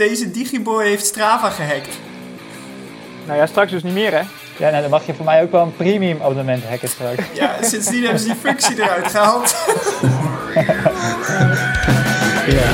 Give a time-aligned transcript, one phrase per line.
[0.00, 1.98] Deze Digiboy heeft Strava gehackt.
[3.26, 4.22] Nou ja, straks dus niet meer, hè?
[4.58, 7.22] Ja, nou, dan mag je voor mij ook wel een premium abonnement hacken straks.
[7.34, 9.56] Ja, sindsdien hebben ze die functie eruit gehaald.
[12.46, 12.72] Ja.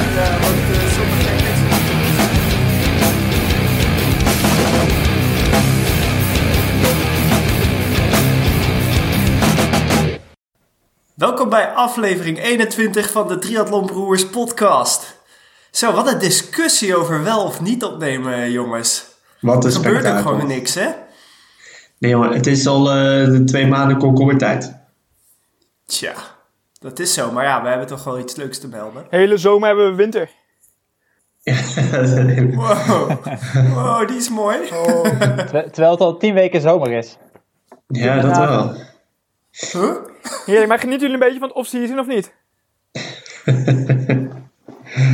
[11.14, 15.16] Welkom bij aflevering 21 van de Triathlon Broers podcast.
[15.76, 19.06] Zo, wat een discussie over wel of niet opnemen, jongens.
[19.40, 20.90] Wat een Er gebeurt ook gewoon niks, hè?
[21.98, 24.74] Nee jongen, het is al eh, de twee maanden komkommertijd.
[25.86, 26.14] Tja,
[26.78, 27.32] dat is zo.
[27.32, 29.06] Maar ja, we hebben toch wel iets leuks te melden.
[29.10, 30.30] Hele zomer hebben we winter.
[32.54, 33.10] Wow,
[33.74, 34.58] wow die is mooi.
[34.66, 37.16] Ter- terwijl het al tien weken zomer is.
[37.86, 38.74] ja, dat wel.
[39.50, 39.96] Huh?
[40.46, 42.32] Heerlijk, maar genieten jullie een beetje van het off-season of niet?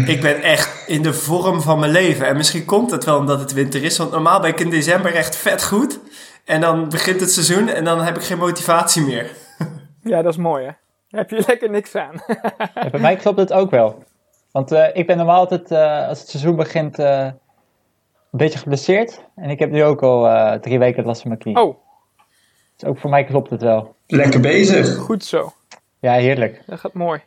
[0.06, 2.26] Ik ben echt in de vorm van mijn leven.
[2.26, 3.98] En misschien komt het wel omdat het winter is.
[3.98, 6.00] Want normaal ben ik in december echt vet goed.
[6.44, 9.30] En dan begint het seizoen en dan heb ik geen motivatie meer.
[10.04, 10.70] Ja, dat is mooi, hè?
[11.08, 12.22] Daar heb je lekker niks aan.
[12.74, 14.04] Ja, bij mij klopt het ook wel.
[14.50, 17.34] Want eh, ik ben normaal altijd, eh, als het seizoen begint, eh, een
[18.30, 19.24] beetje geblesseerd.
[19.36, 21.56] En ik heb nu ook al eh, drie weken last van mijn knie.
[21.56, 21.76] Oh,
[22.76, 23.94] Dus ook voor mij klopt het wel.
[24.06, 24.96] Lekker bezig.
[24.96, 25.52] goed zo.
[26.00, 26.62] Ja, heerlijk.
[26.66, 27.20] Dat gaat mooi.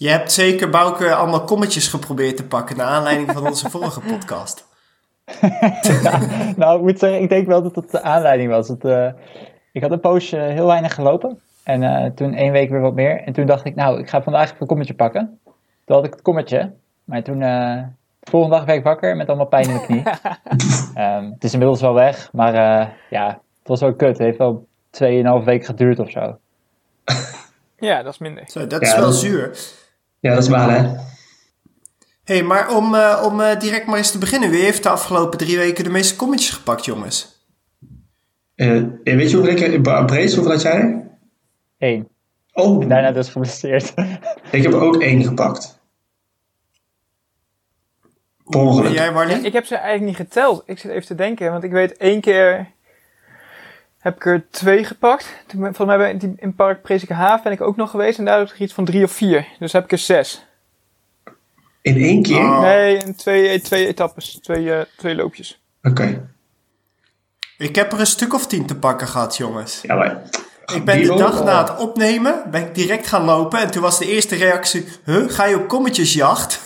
[0.00, 2.76] Je hebt zeker, Bouke, allemaal kommetjes geprobeerd te pakken...
[2.76, 4.66] naar aanleiding van onze vorige podcast.
[6.56, 8.68] Nou, ik moet zeggen, ik denk wel dat het de aanleiding was.
[8.68, 9.08] Het, eh,
[9.72, 11.40] ik had een poosje heel weinig gelopen.
[11.62, 13.20] En eh, toen één week weer wat meer.
[13.24, 15.40] En toen dacht ik, nou, ik ga vandaag even een kommetje pakken.
[15.84, 16.72] Toen had ik het kommetje.
[17.04, 17.82] Maar toen, eh,
[18.20, 20.02] de volgende dag werd ik wakker met allemaal pijn in de knie.
[21.04, 22.28] Ehm, het is inmiddels wel weg.
[22.32, 23.26] Maar eh, ja,
[23.58, 24.08] het was wel kut.
[24.08, 26.38] Het heeft wel 2,5 weken geduurd of zo.
[27.76, 28.42] Ja, dat is minder.
[28.46, 29.58] Zo, dat Ja, is wel dat- zuur.
[30.20, 30.90] Ja, dat is waar hè.
[32.24, 34.50] hey, maar om, eh, om eh, direct maar eens te beginnen.
[34.50, 37.44] Wie heeft de afgelopen drie weken de meeste kommetjes gepakt, jongens?
[38.54, 39.82] Eh, eh, weet je hoeveel ik...
[39.82, 41.08] Brace, hoeveel had jij?
[41.78, 42.08] Eén.
[42.52, 43.94] Oh, Daarna dus geblesseerd.
[44.52, 45.78] ik heb ook één gepakt.
[48.44, 48.86] Per ongeluk.
[48.86, 49.36] En jij, Ja, Marnie?
[49.36, 50.62] ik heb ze eigenlijk niet geteld.
[50.66, 52.70] Ik zit even te denken, want ik weet één keer
[54.00, 55.26] heb ik er twee gepakt.
[55.46, 58.24] Toen volgens mij ben ik in- Park Prezieke Haaf ben ik ook nog geweest en
[58.24, 59.46] daar heb ik iets van drie of vier.
[59.58, 60.44] Dus heb ik er zes.
[61.82, 62.38] In één keer?
[62.42, 62.60] Oh.
[62.60, 65.60] Nee, in twee, twee etappes, twee, eh, twee loopjes.
[65.82, 66.28] Oké.
[67.58, 69.80] Ik heb er een stuk of tien te pakken gehad, jongens.
[69.82, 70.22] Ja, maar...
[70.74, 73.60] Ik ben de dag na het opnemen ben ik direct gaan lopen.
[73.60, 74.86] En toen was de eerste reactie...
[75.04, 76.60] Huh, ga je op kommetjesjacht?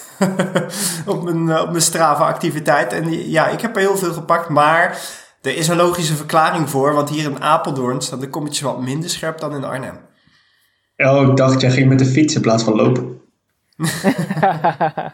[1.07, 2.93] op mijn, eh, op mijn Strava-activiteit.
[2.93, 4.49] En die- ja, ik heb er heel veel gepakt.
[4.49, 4.99] Maar
[5.45, 6.95] er is een logische verklaring voor.
[6.95, 9.99] Want hier in Apeldoorn staan de kommetjes wat minder scherp dan in Arnhem.
[10.97, 13.21] Oh, ik dacht, jij ging met de fiets in plaats van lopen.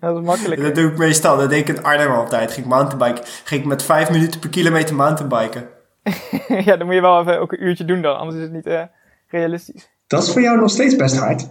[0.00, 0.62] Dat is makkelijk.
[0.62, 1.36] Dat doe ik meestal.
[1.36, 2.52] Dat deed ik in Arnhem altijd.
[2.52, 3.24] Ging ik mountainbiken.
[3.44, 5.68] Ging ik met vijf minuten per kilometer mountainbiken.
[6.66, 8.66] ja, dan moet je wel even ook een uurtje doen dan, anders is het niet
[8.66, 8.82] eh,
[9.28, 9.90] realistisch.
[10.06, 11.48] Dat is voor jou nog steeds best hard.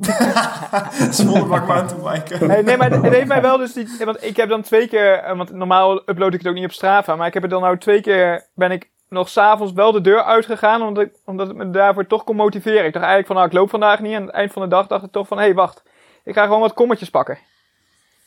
[1.10, 2.48] Zonder bak mountainbiken.
[2.48, 4.04] Nee, nee, maar het heeft mij wel dus niet...
[4.04, 5.12] Want ik heb dan twee keer...
[5.12, 7.16] eh, Want normaal upload ik het ook niet op Strava.
[7.16, 8.46] Maar ik heb er dan nou twee keer...
[8.54, 10.82] Ben ik nog s'avonds wel de deur uitgegaan.
[10.82, 12.84] Omdat, ik, omdat het me daarvoor toch kon motiveren.
[12.84, 13.36] Ik dacht eigenlijk van...
[13.36, 14.12] Nou, ik loop vandaag niet.
[14.12, 15.36] En aan het eind van de dag dacht ik toch van...
[15.38, 15.82] Hé, hey, wacht.
[16.24, 17.38] Ik ga gewoon wat kommetjes pakken.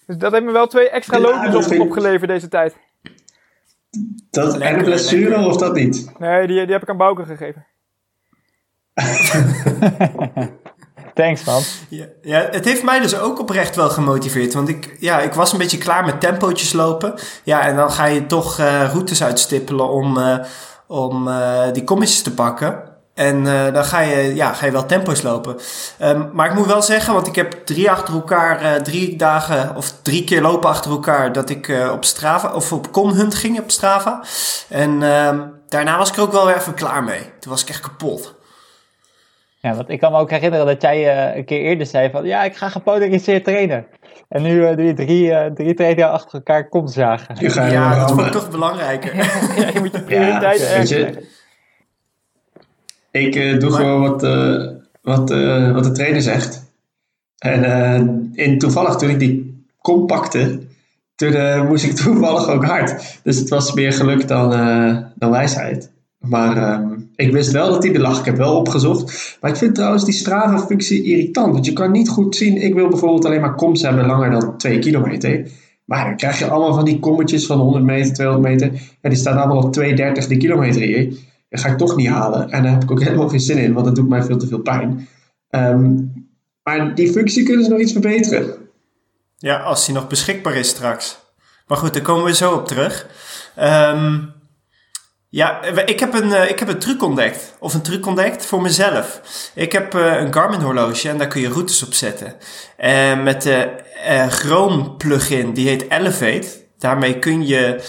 [0.05, 2.75] Dus dat heeft me wel twee extra loopjes dat op, vind opgeleverd deze tijd.
[4.29, 6.11] Dat, en een blessure of dat niet?
[6.19, 7.65] Nee, die, die heb ik aan Bouke gegeven.
[11.13, 11.61] Thanks, man.
[12.21, 14.53] Ja, het heeft mij dus ook oprecht wel gemotiveerd.
[14.53, 17.13] Want ik, ja, ik was een beetje klaar met tempootjes lopen.
[17.43, 20.37] Ja, en dan ga je toch eh, routes uitstippelen om, eh,
[20.87, 22.91] om eh, die kommetjes te pakken.
[23.13, 25.57] En dan ga je, ja, ga je wel tempo's lopen.
[25.97, 29.93] Ehm, maar ik moet wel zeggen, want ik heb drie achter elkaar, drie dagen of
[30.01, 34.23] drie keer lopen achter elkaar dat ik op Strava of op Comhunt ging op Strava.
[34.69, 37.31] En ehm, daarna was ik er ook wel weer even klaar mee.
[37.39, 38.33] Toen was ik echt kapot.
[39.63, 42.25] Ja, want ik kan me ook herinneren dat jij eh, een keer eerder zei van...
[42.25, 43.85] Ja, ik ga gepolariseerd trainen.
[44.29, 47.35] En nu eh, doe je drie, eh drie trainingen achter elkaar kom zagen.
[47.71, 49.15] Ja, dat vond ik toch belangrijker.
[49.59, 51.27] Ja, je moet je prioriteit Ja, ergens weet je.
[53.11, 54.67] Ik eh, doe Maar- gewoon wat, eh,
[55.01, 56.71] wat, eh, wat de trainer zegt.
[57.37, 60.59] En eh, in, toevallig toen ik die kom pakte,
[61.15, 63.19] toen eh, moest ik toevallig ook hard.
[63.23, 65.91] Dus het was meer geluk dan, eh, dan wijsheid.
[66.27, 68.19] Maar ehm, ik wist wel dat die er lag.
[68.19, 69.37] Ik heb wel opgezocht.
[69.41, 71.53] Maar ik vind trouwens die Strava-functie irritant.
[71.53, 72.57] Want je kan niet goed zien.
[72.57, 75.47] Ik wil bijvoorbeeld alleen maar koms hebben langer dan 2 kilometer.
[75.85, 78.81] Maar dan krijg je allemaal van die kommetjes van 100 meter, 200 meter.
[79.01, 81.13] En die staan allemaal op 2,30 de kilometer hier.
[81.49, 82.49] Dat ga ik toch niet halen.
[82.49, 84.47] En daar heb ik ook helemaal geen zin in, want dat doet mij veel te
[84.47, 85.07] veel pijn.
[85.49, 85.95] Ehm,
[86.63, 88.55] maar die functie kunnen ze nog iets verbeteren.
[89.37, 91.19] Ja, als die nog beschikbaar is straks.
[91.67, 93.07] Maar goed, daar komen we zo op terug.
[93.55, 94.19] Ehm,
[95.33, 97.53] ja, ik heb, een, eh, ik heb een truc ontdekt.
[97.59, 99.21] Of een truc ontdekt voor mezelf.
[99.55, 102.35] Ik heb eh, een Garmin horloge en daar kun je routes op zetten.
[102.77, 103.69] En met de
[104.29, 106.47] Chrome plugin, die heet Elevate.
[106.77, 107.79] Daarmee kun je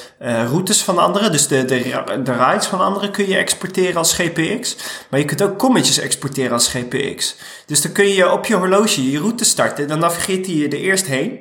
[0.49, 4.76] routes van anderen, dus de, de, de rides van anderen kun je exporteren als GPX.
[5.11, 7.37] Maar je kunt ook kommetjes exporteren als GPX.
[7.67, 9.88] Dus dan kun je op je horloge je route starten.
[9.88, 11.41] Dan navigeert hij je er eerst heen.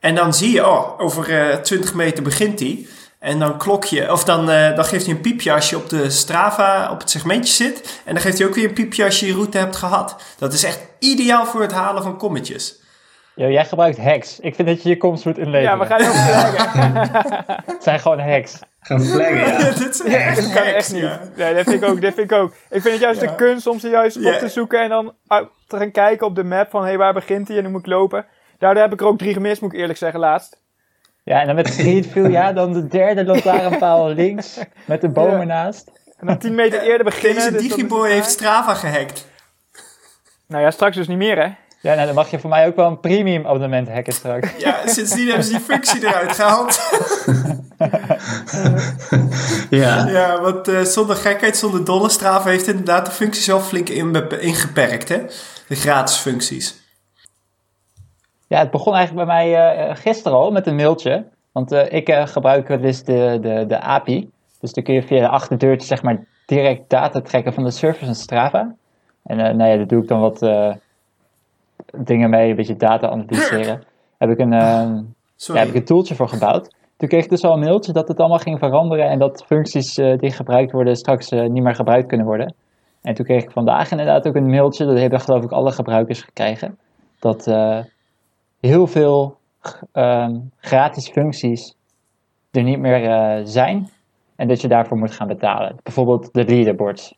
[0.00, 2.86] En dan zie je, oh, over uh, 20 meter begint hij.
[3.18, 5.88] En dan klok je, of dan, uh, dan geeft hij een piepje als je op
[5.88, 8.00] de Strava op het segmentje zit.
[8.04, 10.16] En dan geeft hij ook weer een piepje als je je route hebt gehad.
[10.38, 12.80] Dat is echt ideaal voor het halen van kommetjes.
[13.34, 14.40] Yo, jij gebruikt hacks.
[14.40, 15.62] Ik vind dat je je komst moet inleveren.
[15.62, 17.10] Ja, we gaan heel flaggen.
[17.74, 18.58] Het zijn gewoon hacks.
[18.80, 19.58] Gaan flaggen, ja.
[19.62, 21.02] dat is echt, dat kan echt niet.
[21.02, 21.20] ja.
[21.36, 22.00] Nee, dat vind ik ook.
[22.00, 22.50] Dat vind ik ook.
[22.70, 23.26] Ik vind het juist Ja.
[23.26, 26.34] de kunst om ze juist op te zoeken en dan uit te gaan kijken op
[26.34, 28.26] de map van hé, waar begint hij en hoe moet ik lopen.
[28.58, 30.60] Daardoor heb ik er ook drie gemist, moet ik eerlijk zeggen, laatst.
[31.28, 35.38] Ja, en dan met Streetview, ja, dan de derde lantaarnpaal links, met de boom Ja.
[35.38, 35.90] ernaast.
[36.18, 37.52] En dan tien meter eerder beginnen.
[37.52, 38.30] Deze dus Digiboy heeft.
[38.30, 39.26] Strava gehackt.
[40.46, 41.48] Nou ja, straks dus niet meer, hè?
[41.80, 44.48] Ja, nou, dan mag je voor mij ook wel een premium abonnement hacken straks.
[44.64, 46.80] Ja, sindsdien hebben ze die functie eruit gehaald.
[49.70, 53.88] Ja, Ja, want eh, zonder gekheid, zonder dolle Strava heeft inderdaad de functies wel flink
[53.88, 55.18] ingeperkt, hè?
[55.68, 56.77] De gratis functies.
[58.48, 61.24] Ja, het begon eigenlijk bij mij eh, gisteren al met een mailtje.
[61.52, 64.30] Want eh, ik gebruik wel eens de, de, de API.
[64.60, 68.06] Dus dan kun je via de achterdeurtje zeg maar direct data trekken van de service
[68.06, 68.74] en Strava.
[69.24, 70.40] En nou ja, daar doe ik dan wat
[71.96, 73.82] dingen mee, een beetje data analyseren.
[74.18, 76.74] Heb ik een, ja, heb ik een tooltje voor gebouwd.
[76.96, 79.94] Toen kreeg ik dus al een mailtje dat het allemaal ging veranderen en dat functies
[79.94, 82.54] die gebruikt worden straks niet meer gebruikt kunnen worden.
[83.02, 86.22] En toen kreeg ik vandaag inderdaad ook een mailtje, dat hebben geloof ik alle gebruikers
[86.22, 86.78] gekregen,
[87.18, 87.46] dat
[88.60, 89.38] heel veel
[89.92, 91.74] ehm, gratis functies
[92.50, 93.90] er niet meer eh, zijn
[94.36, 95.76] en dat je daarvoor moet gaan betalen.
[95.82, 97.14] Bijvoorbeeld de leaderboards.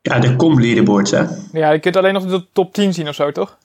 [0.00, 1.24] ja de com leaderboards, hè.
[1.52, 3.58] Ja, je kunt alleen nog de top 10 zien of zo, toch?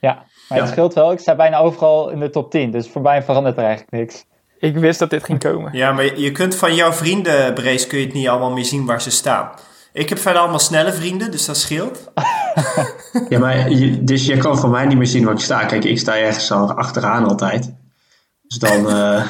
[0.00, 0.14] Ja,
[0.48, 0.64] maar Ja.
[0.64, 3.56] het scheelt wel, ik sta bijna overal in de top 10, dus voor mij verandert
[3.56, 4.24] er eigenlijk niks.
[4.58, 5.76] Ik wist dat dit ging komen.
[5.76, 8.64] Ja, maar je- je kunt van jouw vrienden, Brace, kun je het niet allemaal meer
[8.64, 9.50] zien waar ze staan.
[9.92, 11.98] Ik heb verder allemaal snelle vrienden, dus dat scheelt.
[13.28, 15.64] Ja, maar je, dus je kan van mij niet meer zien waar ik sta.
[15.64, 17.74] Kijk, ik sta ergens al achteraan altijd.
[18.48, 19.26] Dus dan, eh,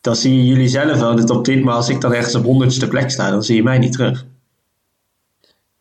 [0.00, 1.64] dan zie je jullie zelf wel in de top 10.
[1.64, 4.24] Maar als ik dan ergens op honderdste plek sta, dan zie je mij niet terug.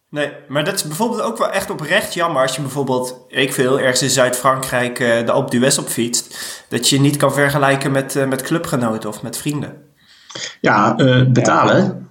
[0.09, 3.79] Nee, maar dat is bijvoorbeeld ook wel echt oprecht jammer als je bijvoorbeeld, ik veel,
[3.79, 6.35] ergens in Zuid-Frankrijk eh, de Alpe d'Huez opfietst.
[6.69, 9.83] Dat je je niet kan vergelijken met, eh, met clubgenoten of met vrienden.
[10.62, 12.08] Ja, eh, betalen.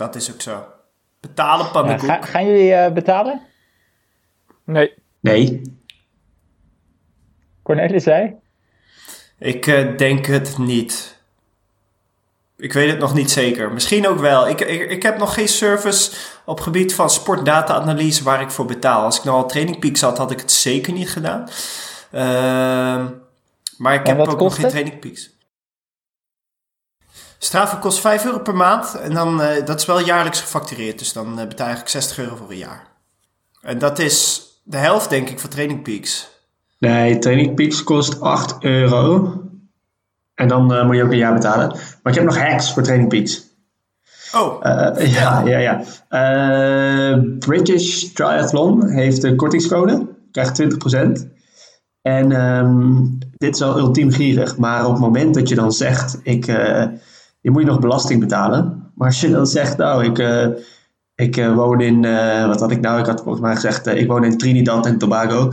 [0.00, 0.64] Dat is ook zo.
[1.20, 2.08] Betalen Ja, pannenkoek.
[2.08, 3.40] ga- gaan jullie eh, betalen?
[4.64, 4.94] Nee.
[5.20, 5.62] Nee.
[7.62, 8.34] Cornelis zei?
[9.38, 11.18] Ik eh, denk het niet.
[12.56, 13.72] Ik weet het nog niet zeker.
[13.72, 14.48] Misschien ook wel.
[14.48, 16.12] Ik, ik, ik heb nog geen service
[16.44, 19.02] op gebied van sportdata-analyse waar ik voor betaal.
[19.04, 21.48] Als ik nou al Training Peaks had, had ik het zeker niet gedaan.
[22.10, 23.06] Ehm,
[23.76, 24.68] maar ik En heb ook nog geen?
[24.68, 25.30] Training Peaks.
[27.42, 28.94] Strava kost 5 euro per maand.
[28.94, 30.98] En dan, eh, dat is wel jaarlijks gefactureerd.
[30.98, 32.86] Dus dan eh, betaal ik 60 euro voor een jaar.
[33.60, 36.30] En dat is de helft, denk ik, van Training Peaks.
[36.78, 39.32] Nee, Training Peaks kost 8 euro.
[40.34, 41.68] En dan eh, moet je ook een jaar betalen.
[41.68, 43.48] Maar ik heb nog hacks voor Training Peaks.
[44.32, 44.62] Oh,
[45.18, 45.82] ja, ja, ja.
[47.38, 50.06] British Triathlon heeft een kortingscode.
[50.30, 50.66] Krijgt 20%.
[52.02, 53.02] En ehm,
[53.36, 54.56] dit is wel ultiem gierig.
[54.56, 56.20] Maar op het moment dat je dan zegt...
[56.22, 56.46] Ik,
[57.40, 58.90] je moet je nog belasting betalen.
[58.94, 59.76] Maar als je dan zegt...
[59.76, 60.46] Nou, ik, eh,
[61.14, 62.04] ik eh, woon in...
[62.04, 63.00] eh, wat had ik nou?
[63.00, 63.86] Ik had volgens mij gezegd...
[63.86, 65.52] ik woon in Trinidad en Tobago.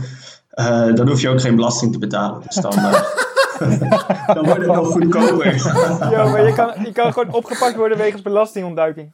[0.94, 2.42] Dan hoef je ook geen belasting te betalen.
[2.44, 2.72] Dus dan,
[4.34, 5.54] dan wordt het nog goedkoper.
[6.10, 9.12] Ja, maar je kan, je kan gewoon opgepakt worden wegens belastingontduiking.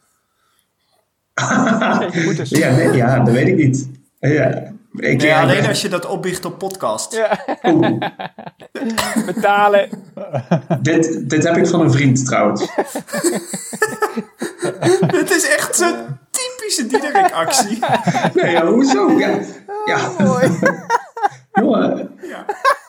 [2.36, 2.50] Dus.
[2.50, 3.90] ja, nee, ja, dat weet ik niet.
[4.20, 4.72] Ja.
[4.96, 7.12] Ik, nee, ja, alleen ben- als je dat opbiecht op podcast.
[7.14, 7.98] Ja, Oeh.
[9.26, 9.88] betalen.
[10.80, 12.66] Dit, dit heb ik van een vriend trouwens.
[15.06, 15.94] Het is echt zo'n
[16.30, 17.78] typische Diederik-actie.
[18.34, 19.10] Nee, ja, hoezo?
[19.18, 19.38] Ja,
[19.84, 19.98] ja.
[20.18, 20.58] Mooi.
[21.52, 22.10] jongen.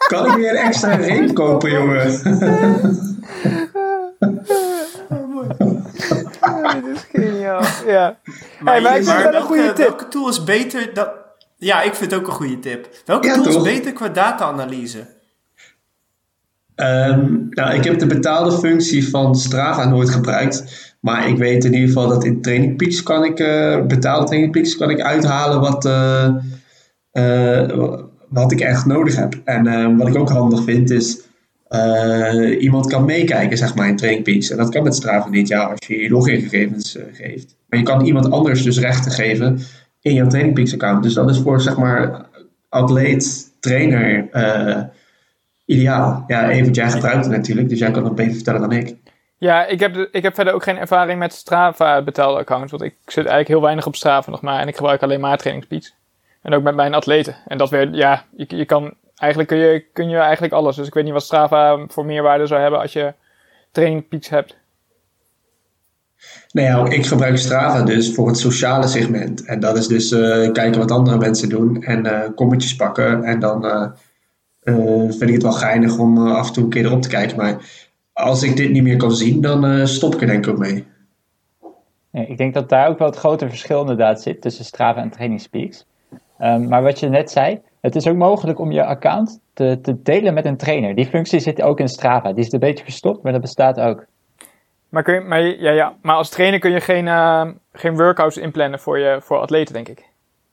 [0.07, 2.05] Kan ik weer een extra reep kopen, jongen?
[6.73, 7.61] Dit is geniaal.
[7.85, 8.17] Ja.
[8.59, 9.87] Maar, Hey, maar ik vind een welke, goede tip.
[9.87, 11.07] welke tool is beter dan...
[11.57, 12.89] Ja, ik vind het ook een goede tip.
[13.05, 15.13] Welke Ja, tool is beter qua data-analyse?
[16.75, 20.93] Ehm, nou, ik heb de betaalde functie van Strava nooit gebruikt.
[20.99, 24.51] Maar ik weet in ieder geval dat in Training Peaks kan ik, uh, betaalde Training
[24.51, 26.35] Peaks, kan ik uithalen wat, uh,
[28.29, 29.41] wat ik echt nodig heb.
[29.43, 31.21] En wat ik ook handig vind is,
[32.59, 34.49] iemand kan meekijken zeg maar in Training Peaks.
[34.49, 37.55] En dat kan met Strava niet, ja, als je je logingegevens geeft.
[37.69, 39.59] Maar je kan iemand anders dus rechten geven
[40.05, 41.03] in jouw Training Peaks account.
[41.03, 42.25] Dus dat is voor zeg maar
[42.69, 44.29] atleet, trainer
[45.65, 46.23] ideaal.
[46.27, 48.95] Ja, Evert, jij gebruikt natuurlijk, dus jij kan het beter vertellen dan ik.
[49.37, 52.71] Ja, ik heb, ik heb verder ook geen ervaring met Strava betaalde accounts.
[52.71, 54.59] Want ik zit eigenlijk heel weinig op Strava nog maar.
[54.59, 55.95] En ik gebruik alleen maar trainingspeaks.
[56.41, 57.35] En ook met mijn atleten.
[57.47, 60.75] En dat weer, ja, je, je kan, eigenlijk kun je, kun je eigenlijk alles.
[60.75, 63.13] Dus ik weet niet wat Strava voor meerwaarde zou hebben als je
[63.71, 64.57] trainingpeaks hebt.
[66.51, 69.45] Nou ja, ik gebruik Strava dus voor het sociale segment.
[69.45, 73.23] En dat is dus uh, kijken wat andere mensen doen en uh, kommetjes pakken.
[73.23, 77.01] En dan uh, vind ik het wel geinig om af en toe een keer erop
[77.01, 77.37] te kijken.
[77.37, 77.57] Maar
[78.13, 80.85] als ik dit niet meer kan zien, dan stop ik er denk ik ook mee.
[82.11, 85.85] ik denk dat daar ook wel het grote verschil inderdaad zit tussen Strava en TrainingSpeaks.
[86.39, 90.01] Um, maar wat je net zei, het is ook mogelijk om je account te, te
[90.01, 90.95] delen met een trainer.
[90.95, 92.33] Die functie zit ook in Strava.
[92.33, 94.05] Die is een beetje verstopt, maar dat bestaat ook.
[94.95, 98.37] Maar, kun je, maar, ja, ja, maar als trainer kun je geen, uh, geen workouts
[98.37, 100.05] inplannen voor, je, voor atleten, denk ik.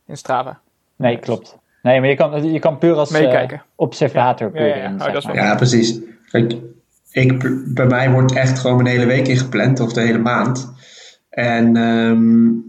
[0.06, 0.60] In Strava.
[0.96, 1.58] Nee, klopt.
[1.82, 3.44] Nee, maar je kan, je kan puur als uh,
[3.74, 5.20] observator puur ja, ja, ja.
[5.28, 6.00] Oh, ja, precies.
[6.30, 6.54] Kijk,
[7.10, 10.72] ik, bij mij wordt echt gewoon mijn hele week ingepland, of de hele maand.
[11.30, 12.64] En um,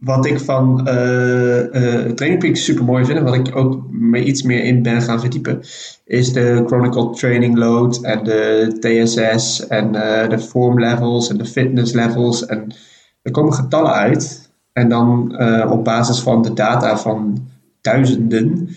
[0.00, 4.24] wat ik van uh, uh, Training Peaks super mooi vind, en wat ik ook me
[4.24, 5.60] iets meer in ben gaan verdiepen,
[6.04, 11.44] is de Chronicle Training Load en de TSS en uh, de form levels en de
[11.44, 12.46] fitness levels.
[12.46, 12.74] En
[13.22, 14.48] er komen getallen uit.
[14.72, 15.38] En dan
[15.70, 17.48] op basis van de data van
[17.80, 18.68] duizenden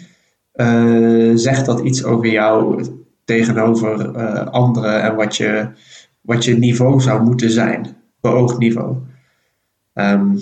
[1.40, 2.86] zegt dat iets over jou
[3.26, 5.68] tegenover uh, anderen en wat je,
[6.22, 8.96] wat je niveau zou moeten zijn, beoogd niveau.
[9.94, 10.40] Um,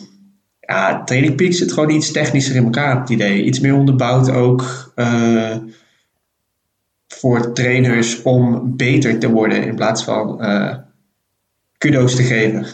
[0.72, 3.44] ja, Training Peaks zit gewoon iets technischer in elkaar, het idee.
[3.44, 5.56] Iets meer onderbouwd ook uh,
[7.08, 10.76] voor trainers om beter te worden in plaats van uh,
[11.78, 12.66] kudo's te geven.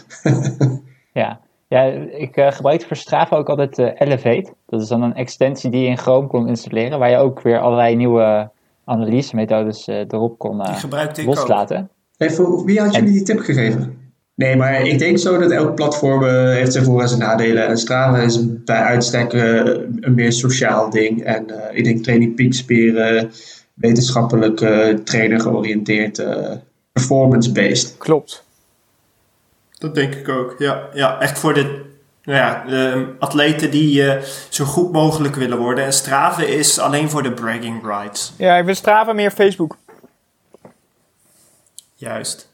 [1.20, 1.40] ja.
[1.68, 4.52] ja, ik uh, gebruik voor Strava ook altijd Elevate.
[4.66, 7.58] Dat is dan een extensie die je in Chrome kon installeren, waar je ook weer
[7.58, 8.50] allerlei nieuwe
[8.84, 11.90] analysemethodes uh, erop kon uh, loslaten.
[12.16, 13.97] Even, wie had jullie die tip gegeven?
[14.38, 17.66] Nee, maar ik denk zo dat elk platform uh, heeft zijn voor- en zijn nadelen.
[17.66, 21.24] En Strava is bij uitstek een meer sociaal ding.
[21.24, 23.28] En ik denk Training Peaks meer
[23.74, 24.56] wetenschappelijk
[25.04, 26.22] trainer georiënteerd,
[26.92, 27.94] performance-based.
[27.98, 28.44] Klopt.
[29.78, 30.88] Dat denk ik ook, ja.
[30.92, 31.86] Ja, echt voor de
[32.22, 35.84] nou ja, de atleten die uh, zo goed mogelijk willen worden.
[35.84, 38.32] En Strava is alleen voor de bragging rights.
[38.36, 39.76] Ja, ik wil Strava meer Facebook.
[41.94, 42.48] Juist.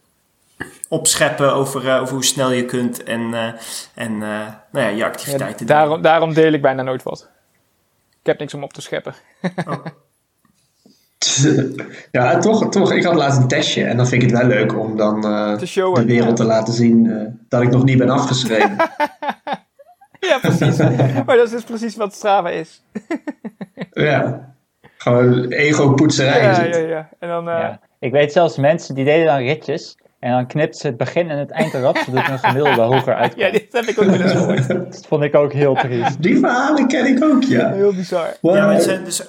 [0.94, 3.48] Opscheppen over, uh, over hoe snel je kunt en, uh,
[3.94, 5.66] en nou ja, je activiteiten.
[5.66, 7.28] Ja, daarom, daarom deel ik bijna nooit wat.
[8.20, 9.14] Ik heb niks om op te scheppen.
[9.68, 9.84] Oh.
[12.10, 12.92] ja, toch, toch.
[12.92, 16.04] Ik had laatst een testje en dan vind ik het wel leuk om dan de
[16.06, 18.76] wereld te laten zien dat ik nog niet ben afgeschreven.
[20.30, 20.76] ja, precies.
[21.26, 22.82] maar dat is dus precies wat Strava is.
[23.92, 24.52] ja.
[24.96, 26.42] Gewoon ego-poetserij.
[26.42, 27.08] Ja, ja, ja.
[27.18, 27.58] En dan, uh...
[27.58, 27.80] ja.
[27.98, 29.96] Ik weet zelfs mensen die deden dan ritjes.
[30.24, 33.40] En dan knipt ze het begin en het eind eraf, zodat hun gemiddelde hoger uitkomt.
[33.40, 34.68] Ja, dit heb ik ook wel eens gehoord.
[34.92, 36.22] dat vond ik ook heel triest.
[36.22, 37.72] Die verhalen ken ik ook, ja.
[37.72, 38.36] Heel bizar.
[38.40, 39.22] Ja, maar zijn dus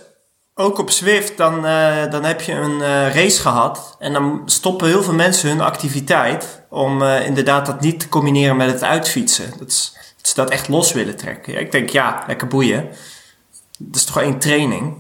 [0.54, 3.96] ook op Zwift, dan, uh, dan heb je een uh, race gehad.
[4.00, 6.66] En dan stoppen heel veel mensen hun activiteit.
[6.70, 9.46] Om uh, inderdaad dat niet te combineren met het uitfietsen.
[9.60, 11.54] Dat is ze dat echt los willen trekken.
[11.54, 12.88] Ja, ik denk, ja, lekker boeien.
[13.78, 14.94] Dat is toch één training?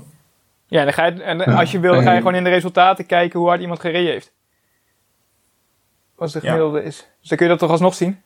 [0.67, 3.05] Ja, dan ga je, en als je wil, dan ga je gewoon in de resultaten
[3.05, 4.33] kijken hoe hard iemand gereden heeft.
[6.15, 6.95] Wat de gemiddelde is.
[7.19, 8.23] Dus dan kun je dat toch alsnog zien?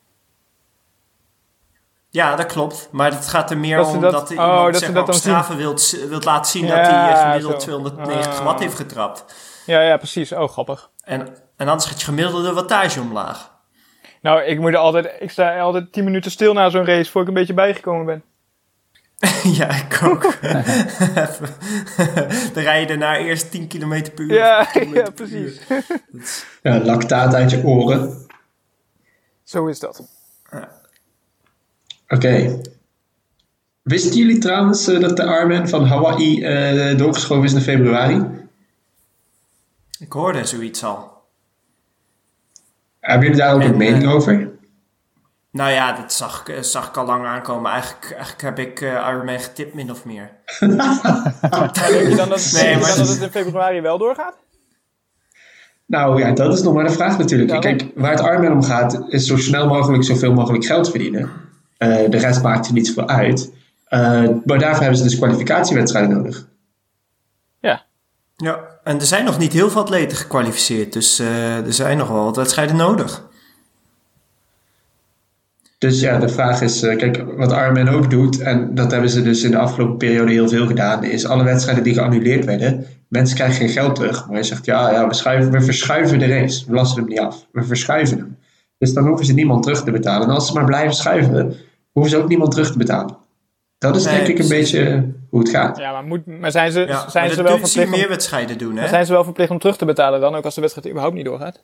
[2.10, 2.88] Ja, dat klopt.
[2.92, 5.12] Maar het gaat er meer dat om dat, dat iemand oh, dat zeg maar, op
[5.12, 9.24] straven wilt, wilt laten zien dat hij eh, gemiddeld 290 uh, watt heeft getrapt.
[9.66, 10.32] Ja, ja, precies.
[10.32, 10.90] Oh, grappig.
[11.04, 11.20] En,
[11.56, 13.58] en anders gaat je gemiddelde wattage omlaag.
[14.22, 17.28] Nou, ik, moet altijd, ik sta altijd 10 minuten stil na zo'n race voor ik
[17.28, 18.24] een beetje bijgekomen ben.
[19.58, 20.22] ja, ik ook.
[22.54, 24.34] Dan rij je daarna eerst 10 km per uur.
[24.34, 25.60] Ja, ja precies.
[26.62, 28.26] ja, lactaat uit je oren.
[29.42, 30.08] Zo is dat.
[30.50, 30.68] Ja.
[32.08, 32.60] Oké.
[33.82, 38.24] Wisten jullie trouwens uh, dat de Armen van Hawaii uh, doorgeschoven is naar februari?
[39.98, 41.12] Ik hoorde zoiets al.
[43.00, 44.49] Hebben jullie daar ook een mening uh, over?
[45.52, 47.70] Nou ja, dat zag, eh, zag ik al lang aankomen.
[47.70, 50.30] Eigenlijk, eigenlijk heb ik uh, getipt, min of meer.
[50.60, 52.96] denk je dan dat, nee, maar...
[52.96, 54.34] dat het in februari wel doorgaat?
[55.90, 57.50] Nou ja, dat is nog maar de vraag natuurlijk.
[57.50, 61.30] Ja, Kijk, waar het Ironman om gaat, is zo snel mogelijk zoveel mogelijk geld verdienen.
[61.76, 63.52] Eh, de rest maakt er niet zoveel uit.
[63.84, 64.00] Eh,
[64.44, 66.46] maar daarvoor hebben ze dus kwalificatiewedstrijden nodig.
[67.60, 67.82] Ja.
[68.36, 70.92] Ja, en er zijn nog niet heel veel atleten gekwalificeerd.
[70.92, 73.28] Dus eh, er zijn nog wel wat wedstrijden nodig.
[75.80, 79.22] Dus ja, de vraag is, eh, kijk, wat Ironman ook doet, en dat hebben ze
[79.22, 83.36] dus in de afgelopen periode heel veel gedaan, is alle wedstrijden die geannuleerd werden, mensen
[83.36, 84.26] krijgen geen geld terug.
[84.28, 87.20] Maar je zegt, ja, ja we, schuiven, we verschuiven de race, we lassen hem niet
[87.20, 88.36] af, we verschuiven hem.
[88.78, 90.28] Dus dan hoeven ze niemand terug te betalen.
[90.28, 91.56] En als ze maar blijven schuiven,
[91.92, 93.16] hoeven ze ook niemand terug te betalen.
[93.78, 95.78] Dat is Nee, denk ik een beetje hoe het gaat.
[95.78, 98.58] Ja, maar, moet, maar zijn ze, Ja, zijn maar ze wel verplicht om, meer wedstrijden
[98.58, 98.88] doen, hè?
[98.88, 101.24] zijn ze wel verplicht om terug te betalen dan, ook als de wedstrijd überhaupt niet
[101.24, 101.62] doorgaat?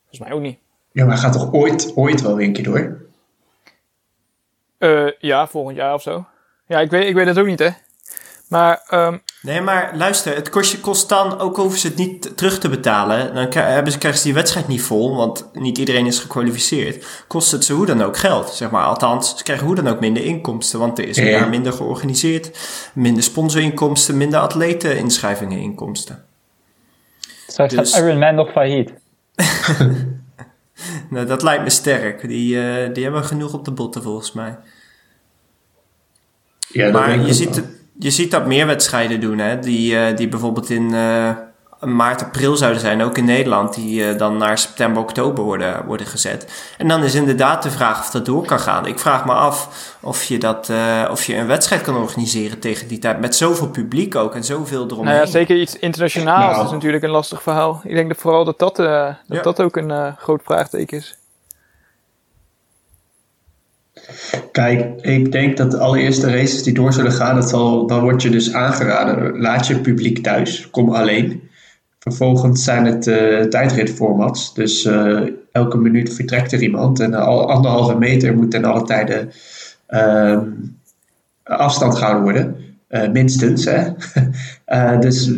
[0.00, 0.58] Volgens mij ook niet.
[0.92, 3.05] Ja, maar gaat toch ooit, ooit wel weer een keer door?
[4.78, 6.24] Eh, ja, volgend jaar of zo.
[6.66, 7.68] Ja, ik weet, ik weet het ook niet, hè.
[8.48, 12.36] Maar, ehm, Nee, maar luister, het kost, je kost dan, ook hoeven ze het niet
[12.36, 16.06] terug te betalen, dan hebben ze, krijgen ze die wedstrijd niet vol, want niet iedereen
[16.06, 17.24] is gekwalificeerd.
[17.28, 18.84] Kost het ze hoe dan ook geld, zeg maar.
[18.84, 21.30] Althans, ze krijgen hoe dan ook minder inkomsten, want er is een Ja.
[21.30, 22.58] jaar minder georganiseerd,
[22.92, 26.24] minder sponsorinkomsten, minder atleteninschrijvingen inkomsten.
[27.46, 28.92] Straks Dus- gaat Ironman nog failliet.
[31.10, 32.28] Nou, dat lijkt me sterk.
[32.28, 34.58] Die, eh, die hebben genoeg op de botten volgens mij.
[36.68, 37.66] Ja, Maar je ziet, het,
[37.98, 39.58] je ziet dat meer wedstrijden doen, hè?
[39.58, 41.36] Die, eh, die bijvoorbeeld in eh,
[41.80, 46.06] maart, april zouden zijn, ook in Nederland, die eh, dan naar september, oktober worden, worden
[46.06, 46.72] gezet.
[46.78, 48.86] En dan is inderdaad de vraag of dat door kan gaan.
[48.86, 49.68] Ik vraag me af
[50.00, 53.68] of je, dat, eh, of je een wedstrijd kan organiseren tegen die tijd, met zoveel
[53.68, 55.04] publiek ook en zoveel eromheen.
[55.04, 56.64] nou ja, zeker iets internationaals Nou.
[56.66, 57.80] is natuurlijk een lastig verhaal.
[57.84, 59.42] Ik denk dat vooral dat dat, eh, dat, Ja.
[59.42, 61.18] dat ook een groot vraagteken is.
[64.52, 68.22] Kijk, ik denk dat de allereerste races die door zullen gaan, dat zal, dan wordt
[68.22, 71.50] je dus aangeraden, laat je publiek thuis, kom alleen.
[72.08, 75.22] Vervolgens zijn het eh tijdritformats, dus eh,
[75.52, 79.30] elke minuut vertrekt er iemand en al anderhalve meter moet ten alle tijden
[79.86, 80.50] ehm,
[81.42, 82.56] afstand gehouden worden,
[82.88, 83.64] Eh, minstens.
[83.64, 83.90] Hè?
[85.00, 85.30] Dus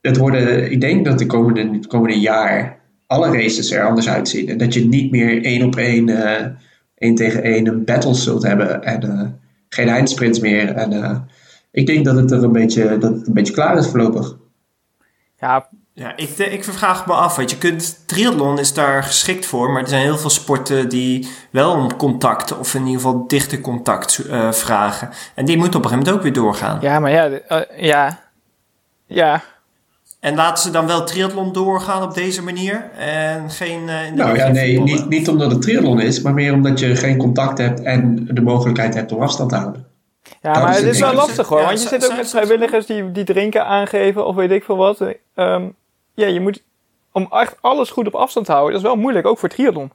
[0.00, 4.48] het worden, ik denk dat de komende, het komende jaar alle races er anders uitzien
[4.48, 6.08] en dat je niet meer één op één
[6.94, 10.68] één tegen één een battle zult hebben en geen eindsprints meer.
[10.68, 11.26] En
[11.70, 14.36] ik denk dat het er een beetje, dat het een beetje klaar is voorlopig.
[15.38, 19.46] Ja, Ja, ik, de- ik vraag me af, want je kunt, triathlon is daar geschikt
[19.46, 23.24] voor, maar er zijn heel veel sporten die wel om contact, of in ieder geval
[23.26, 25.10] dichter contact eh, vragen.
[25.34, 26.78] En die moeten op een gegeven moment ook weer doorgaan.
[26.80, 28.18] ja maar ja, eh, ja.
[29.06, 29.42] Ja,
[30.20, 33.88] En laten ze dan wel triathlon doorgaan op deze manier en geen...
[33.88, 36.78] eh, in de Nou ja, nee, niet, niet omdat het triathlon is, maar meer omdat
[36.78, 39.86] je geen contact hebt en de mogelijkheid hebt om afstand te houden.
[40.40, 41.58] Ja, Dat maar is het is wel lastig hoor.
[41.60, 44.76] Ja, want je zit ook met vrijwilligers die, die drinken aangeven of weet ik veel
[44.76, 45.00] wat.
[45.34, 45.62] Ehm,
[46.14, 46.62] ja, je moet
[47.12, 48.72] om echt alles goed op afstand te houden.
[48.74, 49.92] Dat is wel moeilijk, ook voor triathlon.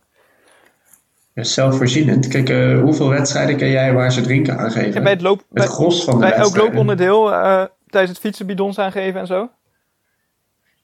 [1.33, 2.27] Ja, zelfvoorzienend.
[2.27, 4.93] Kijk, eh, hoeveel wedstrijden ken jij waar ze drinken aangeven?
[4.93, 8.45] En bij het loop, bij, het gros van de bij looponderdeel eh, tijdens het fietsen
[8.45, 9.49] bidons aangeven en zo.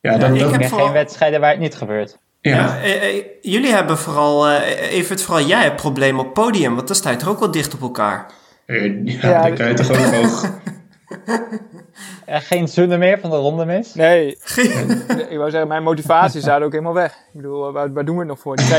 [0.01, 2.17] Ja, dat, ik dat, heb vooral- geen wedstrijden waar het niet gebeurt.
[2.41, 2.55] ja.
[2.55, 6.87] Ja, eh, eh, jullie hebben vooral, eh even vooral jij hebt probleem op podium, want
[6.87, 8.31] dan sta je toch ook wel dicht op elkaar.
[8.65, 10.45] Eh, ja, Ja, dan kan je toch ook hoog.
[12.25, 13.93] Er geen zoenen meer van de ronde mis.
[13.93, 14.27] Nee,
[15.29, 17.11] ik wou zeggen, mijn motivatie is daar ook helemaal weg.
[17.11, 18.55] Ik bedoel, waar, waar doen we het nog voor?
[18.55, 18.65] Die.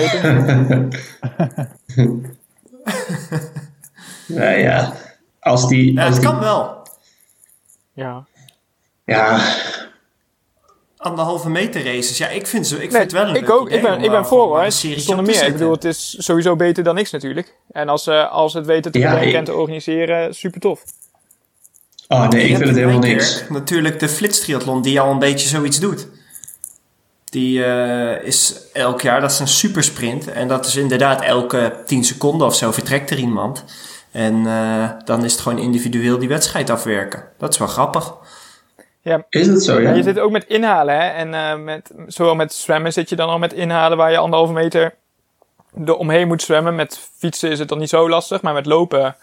[4.26, 4.92] Nou ja,
[5.40, 5.92] als die...
[5.92, 6.86] Ja, als het die kan wel.
[7.92, 8.24] Ja.
[9.04, 9.40] ja,
[10.96, 13.50] Anderhalve meter races, ja, ik vind, ze, ik vind Nee, het wel een ik leuk
[13.50, 13.66] ook.
[13.66, 14.70] idee Ik ben, ik ben voor hoor.
[14.72, 15.44] Zonder meer.
[15.46, 17.54] Ik bedoel, het is sowieso beter dan niks natuurlijk.
[17.70, 20.82] En als, eh als het weten te Ja, bedenken ik- en te organiseren, super tof.
[22.08, 23.38] Oh nee, ik vind het helemaal niks.
[23.38, 26.08] keer Natuurlijk de flitstriathlon die al een beetje zoiets doet.
[27.24, 30.32] Die eh, is elk jaar, dat is een supersprint.
[30.32, 33.64] En dat is inderdaad elke 10 seconden of zo vertrekt er iemand.
[34.12, 37.24] En eh, dan is het gewoon individueel die wedstrijd afwerken.
[37.38, 38.14] Dat is wel grappig.
[39.30, 39.88] Is het zo, ja?
[39.88, 41.08] Ja, je zit ook met inhalen, hè.
[41.08, 44.52] En eh, met, zowel met zwemmen zit je dan al met inhalen waar je anderhalve
[44.52, 44.94] meter
[45.84, 46.74] er omheen moet zwemmen.
[46.74, 49.16] Met fietsen is het dan niet zo lastig, maar met lopen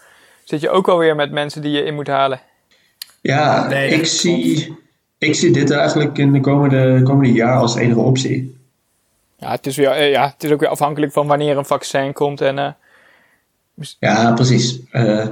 [0.44, 2.40] zit je ook alweer met mensen die je in moet halen.
[3.26, 4.76] Ja, Nee, ik, zie,
[5.18, 8.56] ik zie dit eigenlijk in de komende, komende jaar als enige optie.
[9.36, 12.12] Ja het, is weer, eh, ja, het is ook weer afhankelijk van wanneer een vaccin
[12.12, 12.40] komt.
[12.40, 12.72] En eh,
[13.98, 14.80] Ja, precies.
[14.90, 15.26] Eh,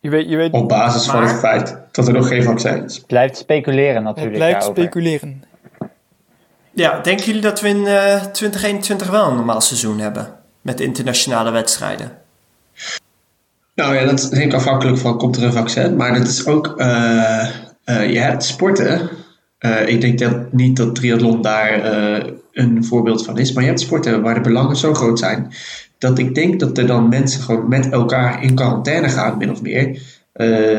[0.00, 3.00] je weet, je weet op basis van het feit dat er nog geen vaccin is.
[3.00, 4.82] Blijft speculeren het natuurlijk blijft daarover.
[4.82, 5.44] speculeren.
[6.72, 10.34] Ja, denken jullie dat we in eh 2021 wel een normaal seizoen hebben?
[10.60, 12.18] Met internationale wedstrijden.
[13.76, 15.96] Nou ja, dat is denk ik afhankelijk van komt er een vaccin.
[15.96, 17.48] Maar dat is ook, eh,
[17.84, 19.10] eh, je hebt sporten.
[19.58, 21.84] Eh, ik denk dat niet dat triathlon daar
[22.52, 23.52] een voorbeeld van is.
[23.52, 25.52] Maar je hebt sporten waar de belangen zo groot zijn.
[25.98, 29.62] Dat ik denk dat er dan mensen gewoon met elkaar in quarantaine gaan, min of
[29.62, 30.00] meer.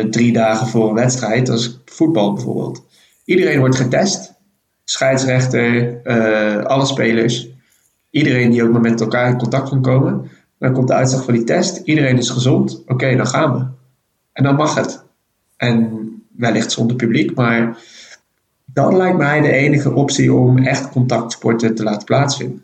[0.09, 2.83] drie dagen voor een wedstrijd, als voetbal bijvoorbeeld.
[3.25, 4.33] Iedereen wordt getest.
[4.83, 6.01] Scheidsrechter,
[6.63, 7.47] alle spelers.
[8.09, 10.29] Iedereen die ook maar met elkaar in contact kan komen.
[10.59, 11.77] Dan komt de uitslag van die test.
[11.83, 12.83] Iedereen is gezond.
[12.87, 13.65] Oké, dan gaan we.
[14.33, 15.03] En dan mag het.
[15.57, 15.99] En
[16.35, 17.77] wellicht zonder publiek, maar
[18.65, 22.61] dat lijkt mij de enige optie om echt contactsporten te laten plaatsvinden.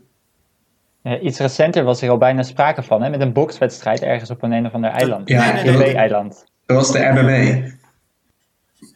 [1.02, 4.44] Ja, iets recenter was er al bijna sprake van, hè, met een bokswedstrijd ergens op
[4.44, 5.30] een een of ander eiland.
[5.30, 5.96] Ja, Nee, nee, nee.
[5.96, 7.72] eiland Dat was de MMA.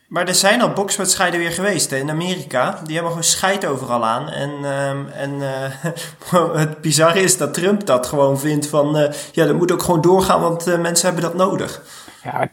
[0.08, 2.80] Maar er zijn al bokswedstrijden weer geweest hè, in Amerika.
[2.84, 4.30] Die hebben gewoon scheid overal aan.
[4.30, 8.98] En, ehm, en eh, het bizarre is dat Trump dat gewoon vindt van...
[8.98, 11.82] eh, ja, dat moet ook gewoon doorgaan, want eh, mensen hebben dat nodig.
[12.24, 12.50] Ja,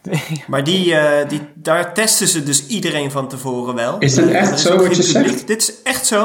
[0.47, 3.95] maar- die, eh, die, daar testen ze dus iedereen van tevoren wel.
[3.99, 5.31] Is dit Eh, echt is zo ook wat geen je publiek.
[5.33, 5.47] zegt?
[5.47, 6.19] Dit is echt zo.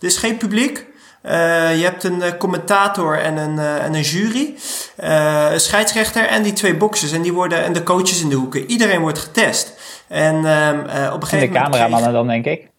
[0.00, 0.86] Er is geen publiek.
[1.22, 4.54] Eh, je hebt een commentator en een, en een jury,
[4.96, 7.12] eh, een scheidsrechter en die twee boxers.
[7.12, 8.70] En, die worden, en de coaches in de hoeken.
[8.70, 9.72] Iedereen wordt getest.
[10.10, 11.52] En ehm, eh, op een En gegeven de moment...
[11.54, 12.70] cameramannen dan, denk ik.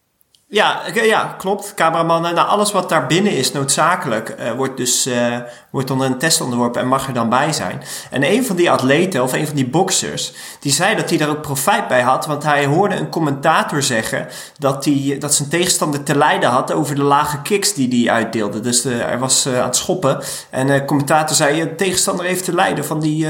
[0.51, 1.73] Ja, ja, klopt.
[1.75, 2.33] Cameramannen.
[2.35, 5.37] Nou, alles wat daar binnen is noodzakelijk, eh, wordt dus eh,
[5.69, 7.81] wordt onder een test onderworpen en mag er dan bij zijn.
[8.09, 11.29] En een van die atleten, of een van die boxers, die zei dat hij daar
[11.29, 12.25] ook profijt bij had.
[12.25, 16.95] Want hij hoorde een commentator zeggen dat, hij, dat zijn tegenstander te lijden had over
[16.95, 18.59] de lage kicks die hij uitdeelde.
[18.59, 20.23] Dus eh, hij was aan het schoppen.
[20.49, 23.27] En de commentator zei, de tegenstander heeft te lijden van, die,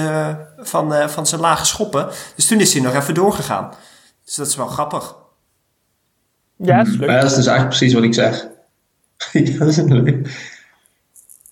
[0.58, 2.10] van, van zijn lage schoppen.
[2.36, 3.72] Dus toen is hij nog even doorgegaan.
[4.26, 5.16] Dus dat is wel grappig.
[6.56, 7.10] ja, het is leuk.
[7.10, 8.48] Maar dat is dus eigenlijk precies wat ik zeg.
[9.52, 10.50] ja, dat is leuk.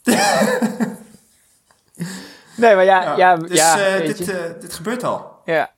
[2.57, 4.33] Nee, maar ja, ja, dus ja, eh, weet dit, je.
[4.33, 5.31] eh, dit gebeurt al.
[5.45, 5.71] Ja.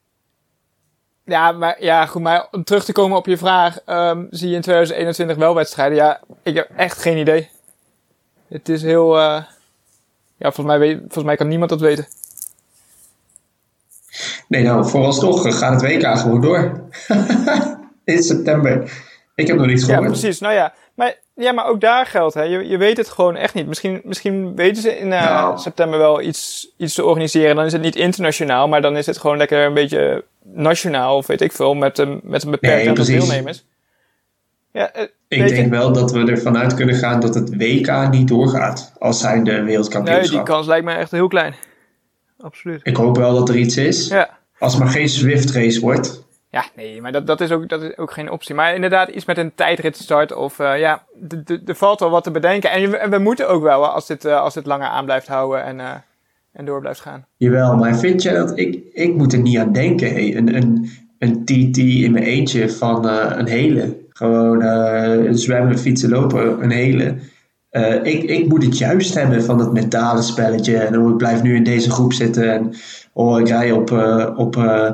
[1.25, 4.55] Ja, maar ja, goed, maar om terug te komen op je vraag, ehm, zie je
[4.55, 5.97] in 2021 wel wedstrijden?
[5.97, 7.49] Ja, ik heb echt geen idee.
[8.47, 9.43] Het is heel, eh,
[10.37, 12.07] ja, volgens mij, weet, volgens mij kan niemand dat weten.
[14.47, 16.89] Nee, nou, vooralsnog eh, gaat het WK gewoon door.
[18.03, 18.91] In september.
[19.35, 20.07] Ik heb nog niets Ja, gehoord.
[20.11, 20.39] precies.
[20.39, 22.41] Nou ja, maar, ja, maar ook daar geldt, hè.
[22.41, 23.67] Je, je weet het gewoon echt niet.
[23.67, 25.59] Misschien, misschien weten ze in eh, Nou.
[25.59, 27.55] september wel iets, iets te organiseren.
[27.55, 31.27] Dan is het niet internationaal, maar dan is het gewoon lekker een beetje nationaal, of
[31.27, 33.65] weet ik veel, met, een met een beperkt Nee, aantal deelnemers.
[34.73, 38.07] Ja, eh, Ik je- denk wel dat we ervan uit kunnen gaan dat het WK
[38.11, 38.93] niet doorgaat.
[38.99, 40.29] Als zijn de Nee, wereldkampioenschap.
[40.45, 41.53] die kans lijkt me echt heel klein.
[42.41, 42.79] Absoluut.
[42.83, 44.07] Ik hoop wel dat er iets is.
[44.07, 44.29] Ja.
[44.59, 46.23] Als het maar geen Swift race wordt.
[46.51, 48.55] Ja, nee, maar dat, dat, is ook, dat is ook geen optie.
[48.55, 51.03] Maar inderdaad, iets met een tijdritstart of eh, ja,
[51.65, 52.71] er valt wel wat te bedenken.
[52.71, 55.79] En, we moeten ook wel als dit, eh, als dit langer aan blijft houden en,
[55.79, 55.91] eh,
[56.51, 57.25] en door blijft gaan.
[57.37, 60.09] Jawel, maar vind je dat ik, ik moet er niet aan denken.
[60.09, 60.35] Hey.
[60.35, 63.97] Een, een, een TT in mijn eentje van een hele.
[64.09, 67.15] Gewoon zwemmen, fietsen, lopen, een hele.
[67.71, 70.77] Eh, ik, ik moet het juist hebben van het mentale spelletje.
[70.77, 72.53] En oh, ik blijf nu in deze groep zitten.
[72.53, 72.73] En
[73.13, 74.91] oh, ik rij op, eh, op, eh,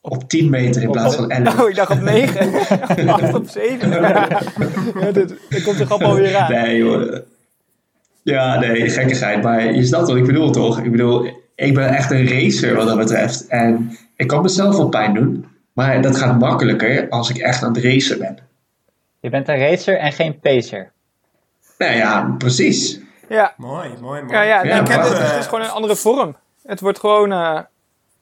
[0.00, 1.60] op 10 meter in plaats van 11.
[1.60, 3.08] Oh, ik dacht op 9.
[3.08, 3.90] 8 op 7.
[5.00, 6.52] Ja, dit, dit komt de grap alweer aan.
[6.52, 7.16] Nee, joh.
[8.22, 9.42] Ja, nee, gekkigheid.
[9.42, 10.78] Maar je snapt wat ik bedoel, toch?
[10.78, 13.46] Ik bedoel, ik ben echt een racer wat dat betreft.
[13.46, 15.44] En ik kan mezelf wel pijn doen.
[15.72, 18.38] Maar dat gaat makkelijker als ik echt aan het racen ben.
[19.20, 20.92] Je bent een racer en geen pacer.
[21.78, 22.98] Nou ja, precies.
[23.28, 24.32] Ja, Mooi, mooi, mooi.
[24.34, 26.36] ja, ja, ik heb- het, het is gewoon een andere vorm.
[26.62, 27.58] Het wordt gewoon eh,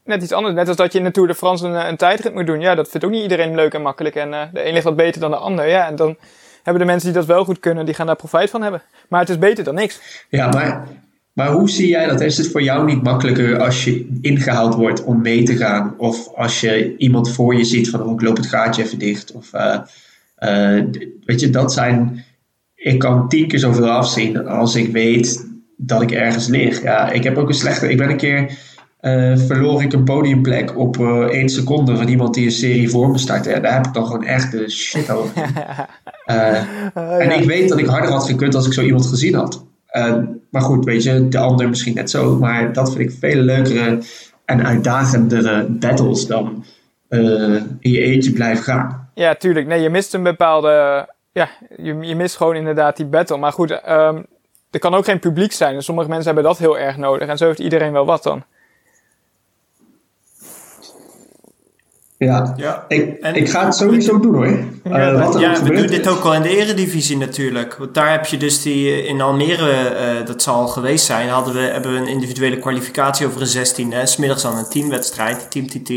[0.05, 0.55] net iets anders.
[0.55, 2.61] Net als dat je in de Tour de France een, eh, een tijdrit moet doen.
[2.61, 4.15] Ja, dat vindt ook niet iedereen leuk en makkelijk.
[4.15, 5.69] En eh, de een ligt wat beter dan de ander.
[5.69, 6.17] Ja, en dan
[6.63, 8.83] hebben de mensen die dat wel goed kunnen, die gaan daar profijt van hebben.
[9.09, 10.25] Maar het is beter dan niks.
[10.29, 10.87] Ja, maar,
[11.33, 12.21] maar hoe zie jij dat?
[12.21, 15.95] Is het voor jou niet makkelijker als je ingehaald wordt om mee te gaan?
[15.99, 19.33] Of als je iemand voor je ziet van, oh, ik loop het gaatje even dicht.
[19.33, 19.79] Of, eh,
[20.37, 20.85] eh,
[21.25, 22.25] weet je, dat zijn...
[22.87, 25.47] Ik kan tien keer zoveel afzien als ik weet
[25.77, 26.83] dat ik ergens lig.
[26.83, 27.91] Ja, ik heb ook een slechte...
[27.91, 28.59] Ik ben een keer...
[29.01, 33.11] eh, verloor ik een podiumplek op eh één seconde van iemand die een serie voor
[33.11, 33.51] me startte.
[33.51, 35.33] Ja, daar heb ik dan gewoon echt de shit over.
[36.27, 36.63] Eh,
[36.95, 39.65] en ik weet dat ik harder had gekund als ik zo iemand gezien had.
[39.87, 40.15] Eh,
[40.51, 42.39] maar goed, weet je, de ander misschien net zo.
[42.39, 43.99] Maar dat vind ik veel leukere
[44.45, 46.65] en uitdagendere battles dan
[47.09, 47.21] eh,
[47.81, 49.11] in je eentje blijven gaan.
[49.15, 49.67] Ja, tuurlijk.
[49.67, 51.07] Nee, je mist een bepaalde.
[51.37, 53.37] Ja, je, je mist gewoon inderdaad die battle.
[53.37, 54.23] Maar goed, ehm,
[54.71, 55.75] er kan ook geen publiek zijn.
[55.75, 57.29] En sommige mensen hebben dat heel erg nodig.
[57.29, 58.45] En zo heeft iedereen wel wat dan.
[62.19, 62.85] Ja, Ja.
[62.89, 64.47] ik, En- ik ga het sowieso doen hoor.
[64.47, 65.79] Eh, wat er Ja, we gebeurt.
[65.79, 67.75] doen dit ook al in de eredivisie natuurlijk.
[67.75, 71.29] Want daar heb je dus die eh, in Almere, eh, dat zal al geweest zijn,
[71.29, 73.93] hadden we, hebben we een individuele kwalificatie over een 16.
[73.93, 74.07] Hè.
[74.07, 75.89] Smiddags dan een teamwedstrijd, team TT.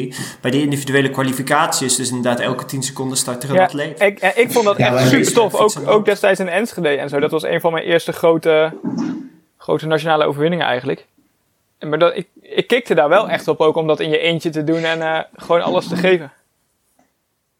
[0.41, 4.01] Bij die individuele kwalificatie is dus inderdaad elke 10 seconden start er een Ja, atleet.
[4.01, 5.53] ik, en ik vond dat Ja, echt super tof.
[5.55, 5.87] Ook.
[5.89, 7.19] ook destijds in Enschede en zo.
[7.19, 8.73] Dat was een van mijn eerste grote,
[9.57, 11.05] grote nationale overwinningen eigenlijk.
[11.79, 14.17] En Maar dat, ik, ik kikte daar wel echt op ook om dat in je
[14.19, 16.31] eentje te doen en eh, gewoon alles te geven.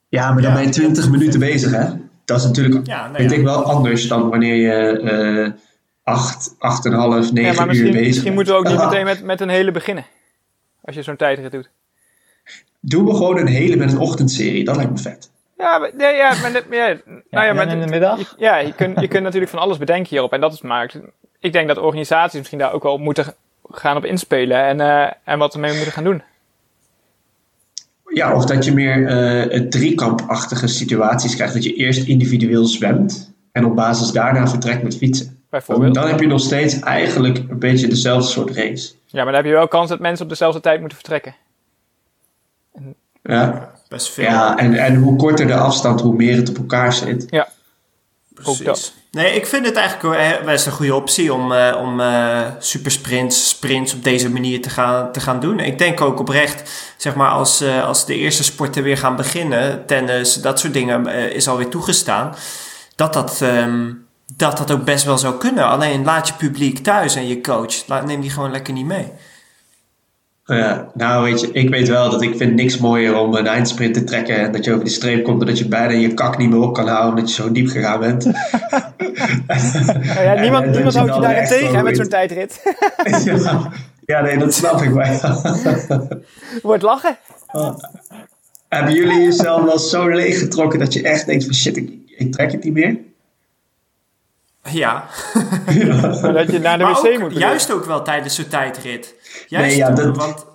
[0.07, 0.57] Ja, maar dan Ja.
[0.57, 1.85] ben je 20 minuten bezig hè.
[2.25, 3.37] Dat is natuurlijk, Ja, nou vind ja.
[3.37, 5.51] ik wel anders dan wanneer je eh
[6.03, 8.35] 8, 8,5, 9 Ja, maar uur misschien, bezig misschien bent.
[8.35, 10.05] moeten we ook niet meteen met, met een hele beginnen.
[10.81, 11.69] Als je zo'n tijdrit doet.
[12.79, 15.31] Doen we gewoon een hele met een ochtendserie, dat lijkt me vet.
[15.57, 16.97] Ja, maar, nee, ja, maar, net- ja,
[17.29, 18.19] nou ja, maar in de middag?
[18.19, 20.33] Je, ja, je kunt, je kunt natuurlijk van alles bedenken hierop.
[20.33, 20.97] En dat is maakt.
[21.39, 23.33] Ik denk dat organisaties misschien daar ook wel op moeten
[23.71, 24.65] gaan op inspelen.
[24.65, 26.21] En, eh, en wat ermee moeten gaan doen.
[28.13, 31.53] Ja, of dat je meer eh het driekampachtige situaties krijgt.
[31.53, 35.37] Dat je eerst individueel zwemt en op basis daarna vertrekt met fietsen.
[35.49, 35.93] Bijvoorbeeld.
[35.93, 38.91] Dan heb je nog steeds eigenlijk een beetje dezelfde soort race.
[39.05, 41.35] Ja, maar dan heb je wel kans dat mensen op dezelfde tijd moeten vertrekken.
[43.23, 44.23] Ja, Best veel.
[44.23, 47.25] ja en, en hoe korter de afstand, hoe meer het op elkaar zit.
[47.29, 47.47] Ja,
[48.33, 48.59] Precies.
[48.59, 48.93] ook dat.
[49.11, 53.49] Nee, ik vind het eigenlijk eh, best een goede optie om, eh, om eh, supersprints,
[53.49, 55.59] sprints op deze manier te gaan, te gaan doen.
[55.59, 60.33] Ik denk ook oprecht, zeg maar, als, als de eerste sporten weer gaan beginnen, tennis,
[60.33, 62.35] dat soort dingen, is alweer toegestaan,
[62.95, 63.91] dat dat, ehm,
[64.35, 65.67] dat dat ook best wel zou kunnen.
[65.67, 69.11] Alleen laat je publiek thuis en je coach, laat, neem die gewoon lekker niet mee.
[70.55, 73.93] Ja, nou weet je, ik weet wel dat ik vind niks mooier om een eindsprint
[73.93, 76.37] te trekken en dat je over die streep komt en dat je bijna je kak
[76.37, 78.25] niet meer op kan houden omdat je zo diep gegaan bent.
[80.03, 82.61] Ja, niemand en niemand houdt je daarin tegen hè, met zo'n tijdrit.
[83.25, 83.71] ja,
[84.05, 85.19] ja, nee, dat snap ik wel.
[86.61, 87.17] Wordt lachen.
[88.67, 92.51] Hebben jullie jezelf wel zo leeggetrokken dat je echt denkt van shit, ik, ik trek
[92.51, 92.97] het niet meer?
[94.63, 95.05] Ja,
[96.21, 97.33] dat je naar de maar wc ook, moet.
[97.37, 99.15] juist ook wel tijdens zo'n tijdrit.
[99.47, 100.45] Juist, Nee, ja, dat- want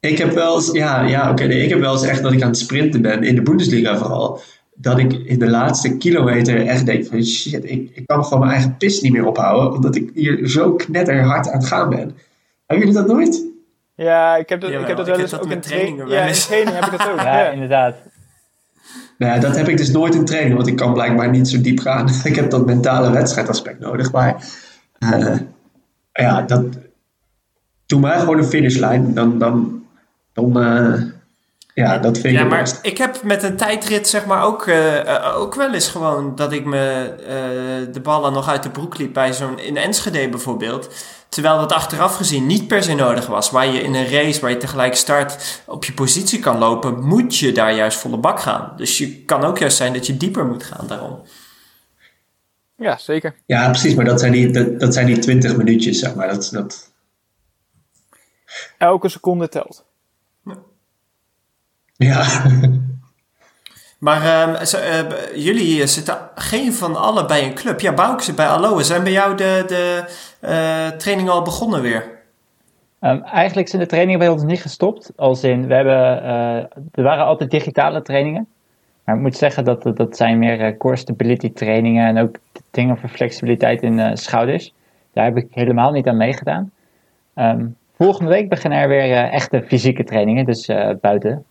[0.00, 2.42] Ik heb wel eens, ja, ja oké, nee, ik heb wel eens echt dat ik
[2.42, 4.40] aan het sprinten ben, in de Bundesliga vooral,
[4.74, 8.52] dat ik in de laatste kilometer echt denk van shit, ik, ik kan gewoon mijn
[8.52, 12.16] eigen pis niet meer ophouden, omdat ik hier zo knetterhard aan het gaan ben.
[12.66, 13.46] Hebben jullie dat nooit?
[13.94, 16.06] Ja, ik heb dat, ik heb dat ik wel heb eens dat ook in trainingen.
[16.08, 17.20] wel Ja, in training heb ik dat ook.
[17.30, 17.48] Ja, ja.
[17.50, 17.94] inderdaad.
[19.18, 21.60] Nou ja, dat heb ik dus nooit in training, want ik kan blijkbaar niet zo
[21.60, 22.08] diep gaan.
[22.24, 24.44] ik heb dat mentale wedstrijdaspect nodig, maar
[24.98, 25.36] eh,
[26.12, 26.64] ja, dat,
[27.86, 29.82] doe maar gewoon een finishlijn, dan, dan,
[30.32, 31.02] dan eh,
[31.74, 32.78] ja, dat vind ik Ja, het maar best.
[32.82, 36.64] ik heb met een tijdrit zeg maar ook, eh, ook wel eens gewoon dat ik
[36.64, 37.12] me
[37.92, 40.94] de ballen nog uit de broek liep bij zo'n in Enschede bijvoorbeeld.
[41.28, 43.50] Terwijl dat achteraf gezien niet per se nodig was.
[43.50, 47.36] Waar je in een race waar je tegelijk start op je positie kan lopen, moet
[47.36, 48.72] je daar juist volle bak gaan.
[48.76, 51.22] Dus je kan ook juist zijn dat je dieper moet gaan daarom.
[52.76, 53.34] ja, zeker.
[53.46, 56.28] Ja, precies, maar dat zijn die, dat, dat zijn die 20 minuutjes, zeg maar.
[56.28, 56.90] Dat, dat,
[58.78, 59.84] Elke seconde telt.
[61.96, 62.26] ja.
[63.98, 65.00] Maar ehm, zo, eh,
[65.34, 67.80] jullie zitten geen van allen bij een club.
[67.80, 68.82] Ja, Bouk zit bij Aloe.
[68.82, 70.04] Zijn bij jou de, de
[70.98, 72.16] trainingen al begonnen weer?
[73.00, 75.12] Ehm, eigenlijk zijn de trainingen bij ons niet gestopt.
[75.16, 76.56] Als in, we hebben, eh,
[76.92, 78.46] er waren altijd digitale trainingen.
[79.04, 82.36] Maar ik moet zeggen dat dat- dat zijn meer eh, core stability trainingen en ook
[82.70, 84.72] dingen voor flexibiliteit in eh, schouders.
[85.12, 86.70] Daar heb ik helemaal niet aan meegedaan.
[87.34, 91.44] Ehm, volgende week beginnen er weer eh, echte fysieke trainingen, dus eh, buiten.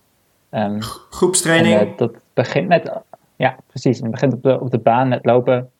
[0.50, 1.80] En, Groepstraining?
[1.80, 2.92] eh, dat begint met,
[3.36, 5.70] ja precies, het begint op de, op de baan met lopen.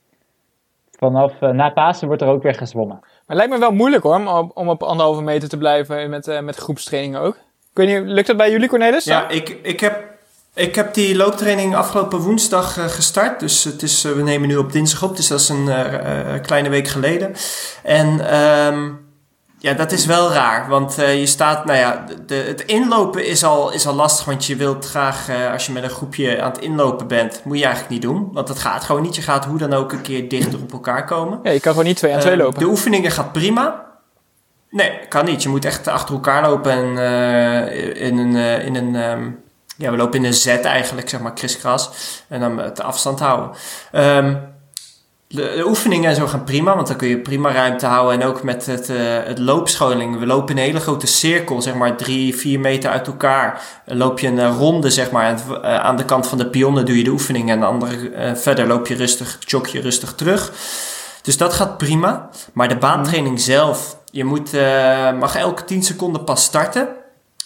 [0.99, 2.99] Vanaf eh, na Pasen wordt er ook weer gezwommen.
[3.01, 6.11] Maar het lijkt me wel moeilijk hoor, om op, om op anderhalve meter te blijven
[6.11, 7.35] met, eh, met groepstrainingen ook.
[7.71, 9.05] Ik weet niet, lukt dat bij jullie Cornelis?
[9.05, 10.19] Ja, ik, ik, heb,
[10.55, 13.41] ik heb die looptraining afgelopen woensdag eh, gestart.
[13.41, 16.43] Dus het is, we nemen nu op dinsdag op, dus dat is een eh, eh,
[16.43, 17.35] kleine week geleden.
[17.83, 18.91] En ehm,
[19.59, 20.68] ja, dat is wel raar.
[20.68, 24.25] Want eh, je staat, nou ja, de, het inlopen is al, is al lastig.
[24.25, 27.59] Want je wilt graag, eh, als je met een groepje aan het inlopen bent, moet
[27.59, 28.29] je eigenlijk niet doen.
[28.33, 29.16] Want dat gaat gewoon niet.
[29.16, 31.40] Je gaat hoe dan ook een keer dichter op elkaar komen.
[31.42, 32.59] Ja, je kan gewoon niet twee aan twee Eh, lopen.
[32.59, 33.87] De oefeningen gaat prima.
[34.71, 35.42] Nee, kan niet.
[35.42, 39.31] Je moet echt achter elkaar lopen en eh, in een, in een ehm,
[39.77, 41.90] ja, we lopen in een Z eigenlijk, zeg maar, kriskras.
[42.29, 43.51] En dan de afstand houden.
[43.92, 44.35] Ehm,
[45.29, 48.21] de, de oefeningen en zo gaan prima, want dan kun je prima ruimte houden.
[48.21, 50.19] En ook met het, eh, het loopscholing.
[50.19, 53.62] We lopen in een hele grote cirkel, zeg maar drie, vier meter uit elkaar.
[53.87, 55.25] Dan loop je een eh, ronde, zeg maar.
[55.27, 57.51] En, eh, aan de kant van de pionnen doe je de oefening.
[57.51, 60.53] En de andere, verder loop je rustig, jog je rustig terug.
[61.23, 62.29] Dus dat gaat prima.
[62.53, 64.53] Maar de baantraining zelf, je moet,
[65.19, 66.88] mag elke 10 seconden pas starten.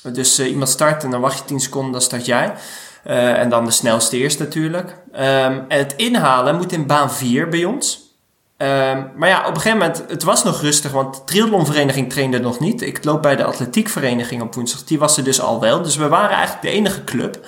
[0.02, 2.54] Dus iemand start en dan wacht je 10 seconden, dan start jij.
[3.04, 4.96] En dan de snelste eerst natuurlijk.
[5.12, 8.10] Ehm, en het inhalen moet in baan 4 bij ons.
[8.62, 12.38] Ehm, maar ja, op een gegeven moment, het was nog rustig, want de triathlonvereniging trainde
[12.38, 12.82] nog niet.
[12.82, 15.82] Ik loop bij de atletiekvereniging op woensdag, die was er dus al wel.
[15.82, 17.40] Dus we waren eigenlijk de enige club.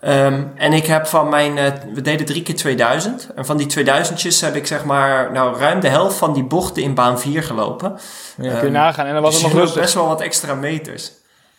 [0.00, 3.28] Ehm, en ik heb van mijn, uh, we deden drie keer 2000.
[3.34, 6.82] En van die 2000'tjes heb ik zeg maar, nou ruim de helft van die bochten
[6.82, 7.98] in baan 4 gelopen.
[8.36, 9.06] Ja, kun je nagaan.
[9.06, 9.80] En dan was dus het nog rustig.
[9.80, 11.12] best wel wat extra meters.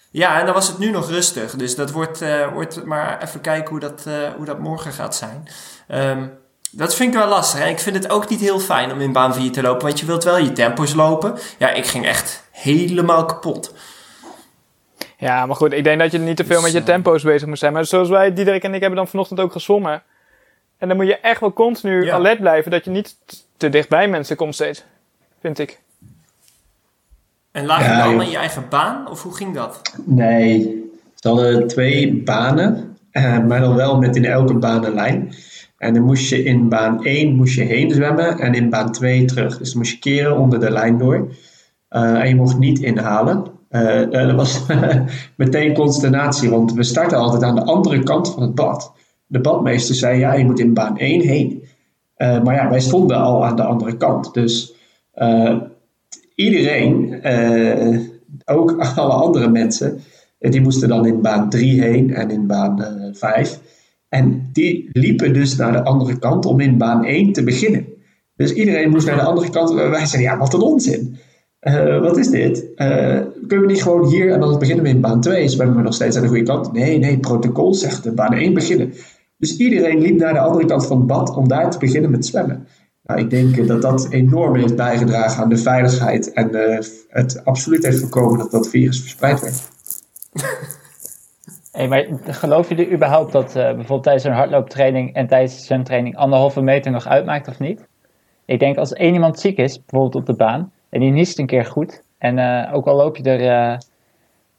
[0.10, 1.56] Ja, en dan was het nu nog rustig.
[1.56, 5.15] Dus dat wordt, uh, wordt maar even kijken hoe dat, uh, hoe dat morgen gaat
[5.15, 5.48] zijn.
[5.88, 6.38] Um,
[6.72, 7.67] dat vind ik wel lastig.
[7.67, 10.06] Ik vind het ook niet heel fijn om in baan 4 te lopen, want je
[10.06, 11.38] wilt wel je tempo's lopen.
[11.58, 13.74] Ja, ik ging echt helemaal kapot.
[15.17, 17.24] Ja, maar goed, ik denk dat je niet te veel met je dus, eh, tempo's
[17.24, 17.74] bezig moet zijn.
[17.74, 20.04] Maar zoals wij, Diederik en ik, hebben dan vanochtend ook gezwommen.
[20.78, 23.15] En dan moet je echt wel continu alert blijven dat je niet
[23.58, 24.84] te dichtbij mensen komt steeds.
[25.41, 25.80] Vind ik.
[27.60, 29.10] En lag je dan in je eigen baan?
[29.10, 29.82] Of hoe ging dat?
[30.06, 30.60] Nee,
[31.15, 32.98] ze hadden twee banen.
[33.12, 35.34] Eh, maar dan wel met in elke baan een lijn.
[35.78, 39.26] En dan moest je in baan 1 moest je heen zwemmen en in baan 2
[39.26, 39.58] terug.
[39.58, 41.28] Dus dan moest je keren onder de lijn door.
[41.89, 43.45] Uh, en je mocht niet inhalen.
[43.72, 44.65] Uh, dat was
[45.38, 48.91] meteen consternatie, want we starten altijd aan de andere kant van het bad.
[49.28, 51.63] De badmeester zei, ja, je moet in baan 1 heen.
[52.17, 54.34] Maar ja, wij stonden al aan de andere kant.
[54.34, 54.74] Dus
[56.39, 57.21] iedereen,
[58.45, 59.99] ook alle andere mensen,
[60.39, 63.60] die moesten dan in baan 3 heen en in baan 5.
[64.10, 67.86] En die liepen dus naar de andere kant om in baan 1 te beginnen.
[68.36, 69.73] Dus iedereen moest naar de andere kant.
[69.73, 71.17] Wij zeiden, ja, wat een onzin.
[72.02, 72.65] Wat is dit?
[72.75, 72.88] Uh,
[73.47, 75.47] kunnen we niet gewoon hier en dan beginnen we in baan 2?
[75.47, 76.73] Zwemmen we nog steeds aan de goede kant?
[76.73, 78.93] Nee, nee, protocol zegt de baan 1 beginnen.
[79.38, 82.25] Dus iedereen liep naar de andere kant van het bad om daar te beginnen met
[82.25, 82.67] zwemmen.
[83.10, 87.86] Nou, ik denk dat dat enorm heeft bijgedragen aan de veiligheid en uh, het absoluut
[87.86, 89.69] heeft voorkomen dat dat virus verspreid werd.
[91.89, 96.17] Maar geloof je er überhaupt dat uh, bijvoorbeeld tijdens een hardlooptraining en tijdens de zwemtraining
[96.17, 97.88] anderhalve meter nog uitmaakt of niet?
[98.45, 101.45] Ik denk als één iemand ziek is, bijvoorbeeld op de baan, en die niest een
[101.45, 103.80] keer goed, en uh, ook al loop je er uh, eh,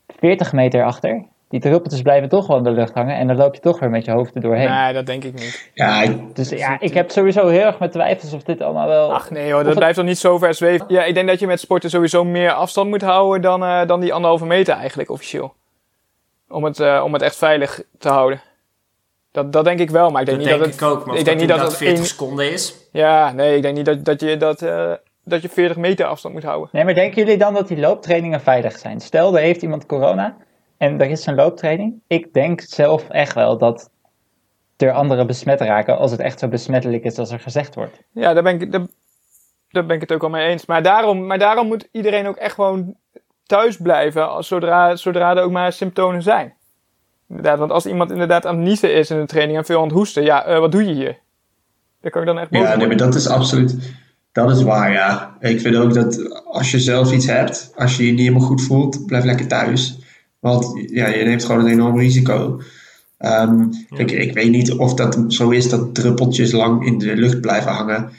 [0.07, 3.55] 40 meter achter, die druppeltjes blijven toch wel in de lucht hangen en dan loop
[3.55, 4.71] je toch weer met je hoofd er doorheen.
[4.71, 5.71] Nee, dat denk ik niet.
[5.75, 6.37] Ja, ik...
[6.37, 9.15] Dus ja, ik heb sowieso heel erg met twijfels of dit allemaal wel...
[9.15, 10.87] Ach nee hoor, dat blijft toch niet zo ver zweven.
[10.89, 14.13] Ja, ik denk dat je met sporten sowieso meer afstand moet houden dan, dan die
[14.13, 15.55] anderhalve meter eigenlijk officieel
[16.51, 18.41] om het, uh, om het echt veilig te houden.
[19.33, 20.91] Dat, dat denk ik wel, maar ik denk dat niet denk dat het...
[20.91, 22.75] Ik ook, maar ik denk niet dat het 40 seconden is.
[22.93, 24.93] Ja, nee, ik denk niet dat, dat, je, dat, uh,
[25.25, 26.69] dat je 40 meter afstand moet houden.
[26.73, 29.01] Nee, maar denken jullie dan dat die looptrainingen veilig zijn?
[29.01, 30.37] Stel, er heeft iemand corona
[30.81, 32.01] en er is een looptraining.
[32.07, 33.91] Ik denk zelf echt wel dat
[34.77, 38.03] er anderen besmet raken als het echt zo besmettelijk is als er gezegd wordt.
[38.13, 38.87] Ja, daar ben ik, daar,
[39.71, 40.67] daar ben ik het ook al mee eens.
[40.67, 42.95] Maar daarom, maar daarom moet iedereen ook echt gewoon
[43.43, 46.55] thuis blijven als zodra, zodra er ook maar symptomen zijn.
[47.29, 49.85] Inderdaad, want als iemand inderdaad aan het niezen is in een training en veel aan
[49.85, 51.19] het hoesten, ja, uh, wat doe je hier?
[52.01, 53.95] Daar kan ik dan echt Ja, nee, maar dat is absoluut,
[54.33, 55.37] dat is waar, ja.
[55.41, 58.63] Ik vind ook dat als je zelf iets hebt, als je je niet helemaal goed
[58.63, 60.00] voelt, blijf lekker thuis.
[60.41, 62.61] Want ja, je neemt gewoon een enorm risico.
[63.19, 67.41] Um, ik, ik weet niet of dat zo is dat druppeltjes lang in de lucht
[67.41, 68.11] blijven hangen.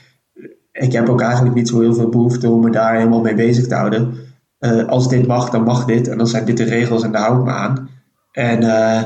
[0.72, 3.66] Ik heb ook eigenlijk niet zo heel veel behoefte om me daar helemaal mee bezig
[3.66, 4.14] te houden.
[4.60, 6.08] Uh, als dit mag, dan mag dit.
[6.08, 7.88] En dan zijn dit de regels en daar hou ik me aan.
[8.32, 9.02] En uh,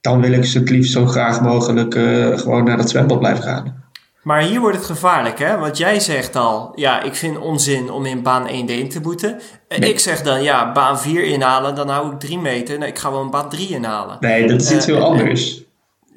[0.00, 3.44] dan wil ik ze het liefst zo graag mogelijk uh, gewoon naar dat zwembad blijven
[3.44, 3.84] gaan.
[4.22, 5.58] Maar hier wordt het gevaarlijk, hè?
[5.58, 9.40] Want jij zegt al, ja, ik vind onzin om in baan 1 in te boeten.
[9.68, 9.90] En nee.
[9.90, 12.78] ik zeg dan, ja, baan 4 inhalen, dan hou ik 3 meter.
[12.78, 14.16] Nee, ik ga wel een baan 3 inhalen.
[14.20, 15.66] Nee, dat is iets heel anders.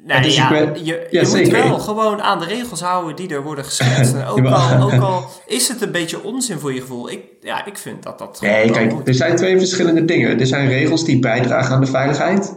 [0.06, 3.28] Nee, dus ja, ben, je, ja, je moet wel gewoon aan de regels houden die
[3.28, 4.14] er worden geschetst.
[4.36, 7.10] ook, al, ook al is het een beetje onzin voor je gevoel.
[7.10, 8.40] Ik, ja, ik vind dat dat.
[8.40, 10.40] Nee, kijk, er zijn twee verschillende dingen.
[10.40, 12.56] Er zijn regels die bijdragen aan de veiligheid.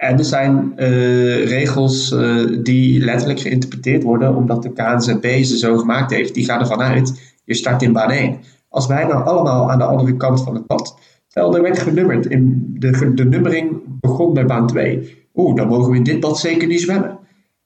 [0.00, 5.76] En er zijn uh, regels uh, die letterlijk geïnterpreteerd worden omdat de KNZB ze zo
[5.76, 6.34] gemaakt heeft.
[6.34, 8.38] Die gaan ervan uit, je start in baan 1.
[8.68, 10.98] Als wij nou allemaal aan de andere kant van het pad.
[11.28, 12.26] Stel, er werd genummerd.
[12.26, 16.38] In de, de nummering begon bij baan 2 oeh, dan mogen we in dit bad
[16.38, 17.18] zeker niet zwemmen.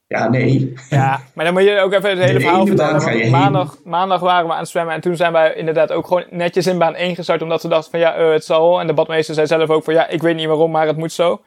[0.06, 0.72] Ja, nee.
[0.90, 3.30] Ja, maar dan moet je ook even het hele verhaal vertellen.
[3.30, 6.66] Maandag, maandag waren we aan het zwemmen en toen zijn wij inderdaad ook gewoon netjes
[6.66, 7.42] in baan 1 gestart.
[7.42, 8.80] Omdat we dachten van ja, uh, het zal.
[8.80, 11.12] En de badmeester zei zelf ook van ja, ik weet niet waarom, maar het moet
[11.12, 11.40] zo.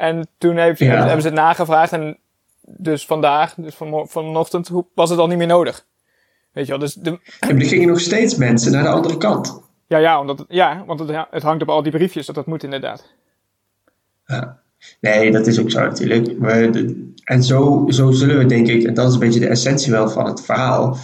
[0.00, 0.96] En toen heeft, ja.
[0.96, 2.18] hebben ze het nagevraagd en
[2.60, 5.86] dus vandaag, dus van, vanochtend, was het al niet meer nodig.
[6.52, 6.94] Weet je wel, dus...
[6.94, 7.10] De...
[7.10, 9.62] Ja, maar er gingen nog steeds mensen naar de andere kant.
[9.86, 12.62] Ja, ja, omdat, ja want het, het hangt op al die briefjes dat dat moet
[12.62, 13.12] inderdaad.
[14.26, 14.60] Ja.
[15.00, 16.38] Nee, dat is ook zo natuurlijk.
[16.38, 16.70] Maar
[17.24, 20.08] en zo, zo zullen we denk ik, en dat is een beetje de essentie wel
[20.08, 20.96] van het verhaal,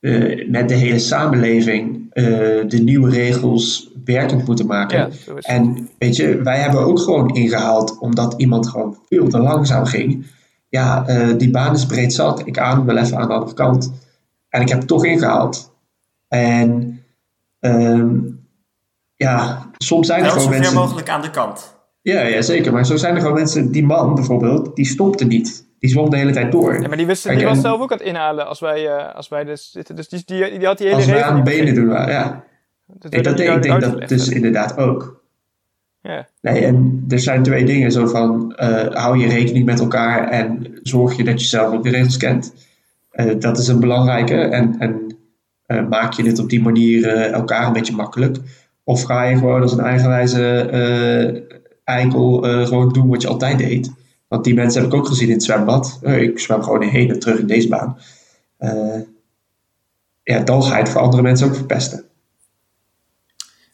[0.00, 2.24] uh, met de hele samenleving uh,
[2.68, 4.98] de nieuwe regels werkend moeten maken.
[4.98, 5.34] Ja.
[5.40, 10.26] En weet je, wij hebben ook gewoon ingehaald omdat iemand gewoon veel te langzaam ging.
[10.68, 12.46] Ja, eh, die baan is breed zat.
[12.46, 13.92] Ik aan wel even aan de andere kant.
[14.48, 15.72] En ik heb het toch ingehaald.
[16.28, 17.00] En
[17.60, 18.16] ehm,
[19.16, 20.80] ja, soms zijn er Wel gewoon zo ver mensen.
[20.80, 21.76] mogelijk aan de kant.
[22.02, 22.72] Ja, ja, zeker.
[22.72, 23.72] Maar zo zijn er gewoon mensen.
[23.72, 25.70] Die man bijvoorbeeld, die stopte niet.
[25.78, 26.80] Die zwom de hele tijd door.
[26.80, 28.86] Ja, maar die, wist, Kijk, die was en- zelf ook aan het inhalen als wij,
[28.86, 29.96] eh, als wij dus zitten.
[29.96, 32.44] Dus die, die, die had die hele Als wij aan benen doen waren, ja.
[32.98, 35.22] Dat Ik, dat, denk dat dus inderdaad ook.
[36.02, 36.28] Ja.
[36.40, 37.92] Nee, en er zijn twee dingen.
[37.92, 41.82] Zo van, eh, hou je rekening met elkaar en zorg je dat je zelf ook
[41.82, 42.54] de regels kent.
[43.10, 44.34] Eh, dat is een belangrijke.
[44.34, 45.16] En, en
[45.66, 48.38] eh, maak je dit op die manier elkaar een beetje makkelijk.
[48.84, 51.50] Of ga je gewoon als een eigenwijze
[51.84, 53.92] eikel gewoon doen wat je altijd deed.
[54.28, 56.00] Want die mensen heb ik ook gezien in het zwembad.
[56.02, 57.96] Ik zwem gewoon heen en terug in deze baan.
[60.22, 62.04] Ja, dan ga je het voor andere mensen ook verpesten.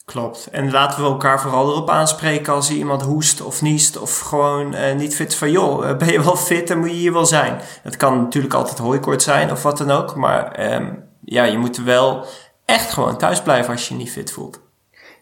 [0.09, 0.49] Klopt.
[0.53, 4.95] En laten we elkaar vooral erop aanspreken als iemand hoest of niest of gewoon eh,
[4.95, 7.27] niet fit is van joh, eh, ben je wel fit en moet je hier wel
[7.27, 7.61] zijn.
[7.83, 10.95] Het kan natuurlijk altijd hooikoorts zijn of wat dan ook, maar ehm,
[11.25, 12.25] ja, je moet wel
[12.65, 14.61] echt gewoon thuis blijven als je je niet fit voelt.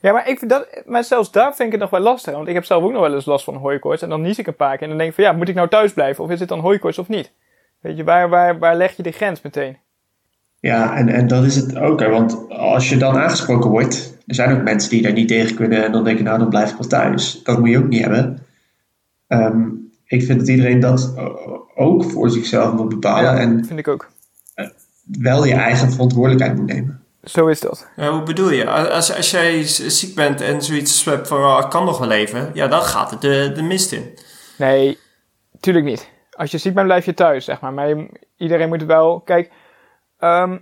[0.01, 2.35] Ja, maar, ik vind dat, maar zelfs daar vind ik het nog wel lastig.
[2.35, 4.03] Want ik heb zelf ook nog wel eens last van hooikoorts.
[4.03, 4.83] En dan nies ik een paar keer.
[4.83, 6.25] En dan denk ik van ja, moet ik nou thuis blijven?
[6.25, 7.33] Of is het dan hooikoorts of niet?
[7.81, 9.79] Weet je, waar, waar, waar leg je de grens meteen?
[10.61, 12.01] Ja, en, en dat is het ook.
[12.01, 15.57] Hè, want als je dan aangesproken wordt, er zijn ook mensen die daar niet tegen
[15.57, 17.41] kunnen en dan denken, nou dan blijf ik wel thuis.
[17.43, 18.47] Dat moet je ook niet hebben.
[19.27, 19.63] Ehm,
[20.05, 21.15] ik vind dat iedereen dat
[21.75, 24.11] ook voor zichzelf moet bepalen ja, en vind ik ook.
[25.05, 27.01] wel je eigen verantwoordelijkheid moet nemen.
[27.23, 27.89] Zo is dat.
[27.97, 28.71] Ja, hoe bedoel je?
[28.71, 32.51] Als, als jij ziek bent en zoiets hebt van oh, ik kan nog wel leven,
[32.55, 34.19] ja, dan gaat het de, de mist in.
[34.59, 34.99] Nee,
[35.61, 36.09] tuurlijk niet.
[36.31, 37.73] Als je ziek bent, blijf je thuis, zeg maar.
[37.73, 39.21] Maar je- iedereen moet wel...
[39.21, 39.51] Kijk,
[40.19, 40.59] ehm,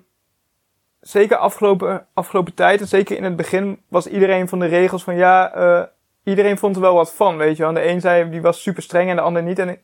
[1.06, 5.16] zeker afgelopen, afgelopen tijd, en zeker in het begin, was iedereen van de regels van
[5.16, 5.82] ja, eh,
[6.24, 7.72] iedereen vond er wel wat van, weet je wel.
[7.72, 9.58] De een zei, die was super streng en de ander niet.
[9.58, 9.78] En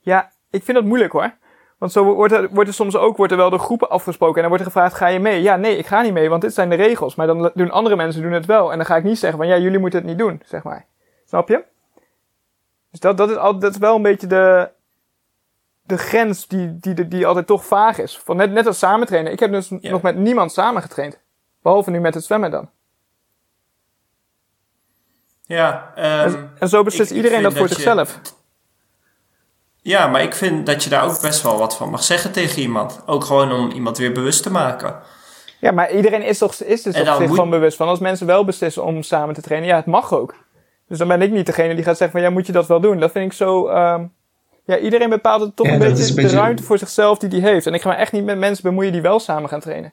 [0.00, 1.34] ja, ik vind dat moeilijk hoor.
[1.78, 4.36] Want zo wordt er, wordt er soms ook wordt er wel door groepen afgesproken.
[4.36, 5.42] En dan wordt er gevraagd, ga je mee?
[5.42, 7.14] Ja, nee, ik ga niet mee, want dit zijn de regels.
[7.14, 8.70] Maar dan doen andere mensen doen het wel.
[8.70, 10.86] En dan ga ik niet zeggen van, ja, jullie moeten het niet doen, zeg maar.
[11.24, 11.64] Snap je?
[12.90, 14.70] Dus dat, dat, is, al, dat is wel een beetje de,
[15.86, 18.18] de grens die, die, die, altijd toch vaag is.
[18.18, 19.32] Van net, net als samen trainen.
[19.32, 19.90] Ik heb dus Ja.
[19.90, 21.18] nog met niemand samen getraind.
[21.62, 22.68] Behalve nu met het zwemmen dan.
[25.42, 28.20] Ja, ehm, En, en zo beslist ik- ik iedereen dat voor dat je- zichzelf.
[29.82, 32.62] ja, maar ik vind dat je daar ook best wel wat van mag zeggen tegen
[32.62, 33.02] iemand.
[33.06, 35.00] Ook gewoon om iemand weer bewust te maken.
[35.60, 37.88] Ja, maar iedereen is, toch, is dus toch zich moet- van bewust van.
[37.88, 40.34] Als mensen wel beslissen om samen te trainen, ja, het mag ook.
[40.88, 42.80] Dus dan ben ik niet degene die gaat zeggen van, ja, moet je dat wel
[42.80, 43.00] doen?
[43.00, 43.66] Dat vind ik zo...
[43.68, 44.06] ehm,
[44.66, 47.18] ja, iedereen bepaalt het toch Ja, een beetje, is een beetje- de ruimte voor zichzelf
[47.18, 47.66] die die heeft.
[47.66, 49.92] En ik ga me echt niet met mensen bemoeien die wel samen gaan trainen.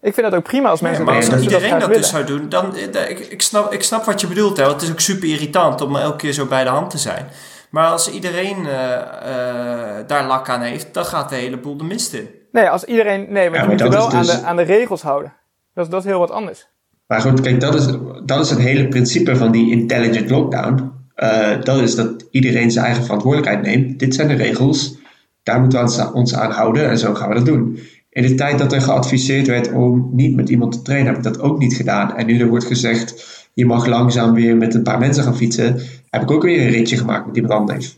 [0.00, 2.08] Ik vind dat ook prima als mensen Ja, maar dat, als dat iedereen dat, dus
[2.08, 2.76] zou doen, dan...
[2.76, 4.62] eh, Ik, ik, snap, ik snap wat je bedoelt, hè.
[4.62, 7.26] Want het is ook super irritant om elke keer zo bij de hand te zijn.
[7.70, 11.84] Maar als iedereen eh, eh, daar lak aan heeft, dan gaat de hele boel de
[11.84, 12.28] mist in.
[12.52, 13.26] Nee, als iedereen...
[13.32, 15.32] Nee, want Ja, je maar moet je wel aan, dus- de, aan de regels houden.
[15.74, 16.66] Dat is, dat is heel wat anders.
[17.06, 17.86] Maar goed, kijk, dat is,
[18.24, 20.92] dat is het hele principe van die intelligent lockdown.
[21.16, 23.98] Eh, dat is dat iedereen zijn eigen verantwoordelijkheid neemt.
[23.98, 24.96] Dit zijn de regels,
[25.42, 27.78] daar moeten we ons- aan houden en zo gaan we dat doen.
[28.10, 31.22] In de tijd dat er geadviseerd werd om niet met iemand te trainen, heb ik
[31.22, 32.16] dat ook niet gedaan.
[32.16, 35.80] En nu er wordt gezegd, je mag langzaam weer met een paar mensen gaan fietsen,
[36.10, 37.96] heb ik ook weer een ritje gemaakt met die brandneef.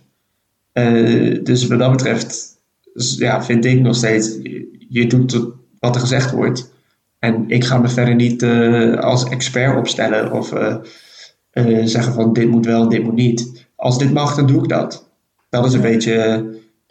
[0.72, 2.56] Eh, dus wat dat betreft,
[3.16, 5.40] ja, vind ik nog steeds, je, je doet
[5.78, 6.72] wat er gezegd wordt.
[7.18, 10.52] En ik ga me verder niet eh, als expert opstellen of
[11.66, 13.66] eh, zeggen van dit moet wel dit moet niet.
[13.76, 15.08] Als dit mag, dan doe ik dat.
[15.50, 16.40] Dat is een beetje eh,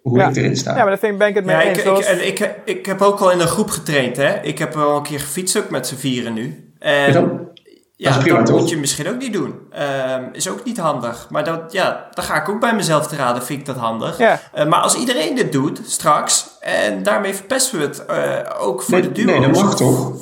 [0.01, 0.27] hoe Ja.
[0.29, 0.71] ik erin sta.
[0.71, 1.77] Ja, maar daar vind ik, ben ik het mee Ja, ik, eens.
[1.77, 4.41] ik, Zoals- en ik, ik heb ook al in een groep getraind, hè.
[4.41, 6.71] Ik heb wel een keer gefietst, ook met z'n vieren nu.
[6.79, 7.47] En, Ja, dan-
[7.95, 8.59] ja, dat prima, dat toch?
[8.59, 9.53] moet je misschien ook niet doen.
[9.71, 11.27] Ehm, is ook niet handig.
[11.29, 14.17] Maar dat, ja, dan ga ik ook bij mezelf te raden, vind ik dat handig.
[14.17, 14.39] Ja.
[14.53, 18.91] Eh, maar als iedereen dit doet, straks, en daarmee verpesten we het eh, ook voor
[18.93, 19.31] Nee, de duo's.
[19.39, 20.13] nee, dat mag toch?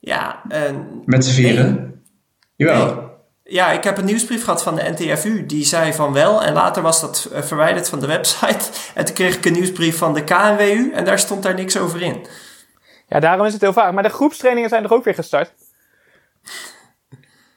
[0.00, 0.42] Ja,
[1.04, 2.02] Met z'n vieren?
[2.56, 3.03] Jawel.
[3.44, 5.46] Ja, ik heb een nieuwsbrief gehad van de NTFU.
[5.46, 6.42] Die zei van wel.
[6.42, 8.70] En later was dat eh, verwijderd van de website.
[8.94, 10.90] En toen kreeg ik een nieuwsbrief van de KNWU.
[10.94, 12.26] En daar stond daar niks over in.
[13.08, 13.92] ja, daarom is het heel vaak.
[13.92, 15.52] Maar de groepstrainingen zijn er ook weer gestart.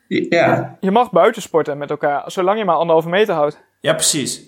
[0.07, 3.59] Ja, Je mag buiten sporten met elkaar, zolang je maar anderhalve meter houdt.
[3.81, 4.41] Ja, precies.